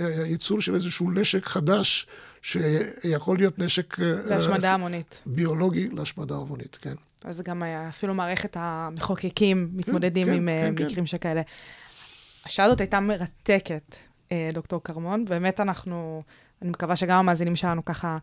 [0.00, 2.06] אה, ייצור של איזשהו נשק חדש,
[2.42, 5.22] שיכול להיות נשק אה, והשמדה המונית.
[5.26, 6.94] ביולוגי להשמדה המונית, כן.
[7.24, 10.86] אז גם אפילו מערכת המחוקקים מתמודדים כן, עם אה, כן, כן.
[10.86, 11.42] מקרים שכאלה.
[12.44, 13.96] השעה הזאת הייתה מרתקת,
[14.32, 15.24] אה, דוקטור כרמון.
[15.24, 16.22] באמת אנחנו,
[16.62, 18.18] אני מקווה שגם המאזינים שלנו ככה...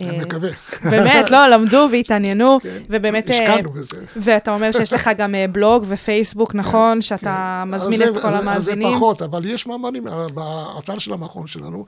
[0.00, 0.50] אה, אני מקווה.
[0.90, 2.82] באמת, לא, למדו והתעניינו, כן.
[2.90, 3.30] ובאמת...
[3.30, 4.04] אה, השקענו בזה.
[4.16, 7.00] ואתה אומר שיש לך גם אה, בלוג ופייסבוק, נכון?
[7.00, 7.70] שאתה כן.
[7.74, 8.86] מזמין אז את זה- כל אז- המאזינים.
[8.86, 11.84] אז זה פחות, אבל יש מאמרים אה, באתר של המכון שלנו.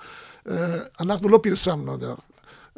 [0.50, 0.56] אה,
[1.00, 2.14] אנחנו לא פרסמנו, אגב,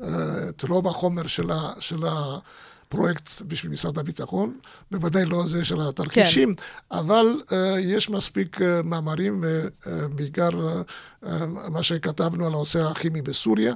[0.03, 0.09] אה,
[0.49, 4.55] את רוב החומר של ה- של הפרויקט בשביל משרד הביטחון,
[4.91, 6.55] בוודאי לא זה של התרחישים,
[6.93, 9.49] אבל אה, יש מספיק אה, מאמרים, אה,
[9.87, 10.83] אה, בעיקר אה,
[11.27, 13.75] אה, מה שכתבנו על הנושא הכימי בסוריה,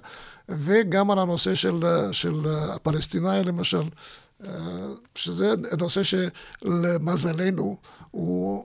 [0.59, 3.82] וגם על הנושא של, אה, של אה, הפלסטינאים למשל.
[4.46, 4.53] אה,
[5.14, 7.76] שזה נושא שלמזלנו
[8.11, 8.64] הוא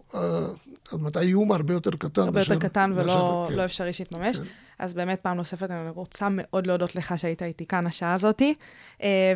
[0.83, 2.21] זאת אומרת, האיום הרבה יותר קטן.
[2.21, 3.55] הרבה יותר קטן ולא כן.
[3.55, 4.37] לא אפשרי שיתממש.
[4.37, 4.43] כן.
[4.79, 8.53] אז באמת, פעם נוספת, אני רוצה מאוד להודות לך שהיית איתי כאן השעה הזאתי,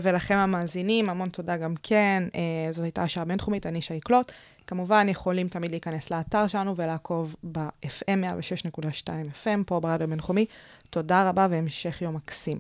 [0.02, 2.24] ולכם המאזינים, המון תודה גם כן.
[2.72, 4.32] זאת הייתה השעה הבינתחומית, אני שי קלוט.
[4.68, 8.20] כמובן, יכולים תמיד להיכנס לאתר שלנו ולעקוב ב-FM
[8.72, 9.08] 106.2
[9.44, 10.46] FM, פה ברדיו הבינתחומי.
[10.90, 12.60] תודה רבה והמשך יום מקסים.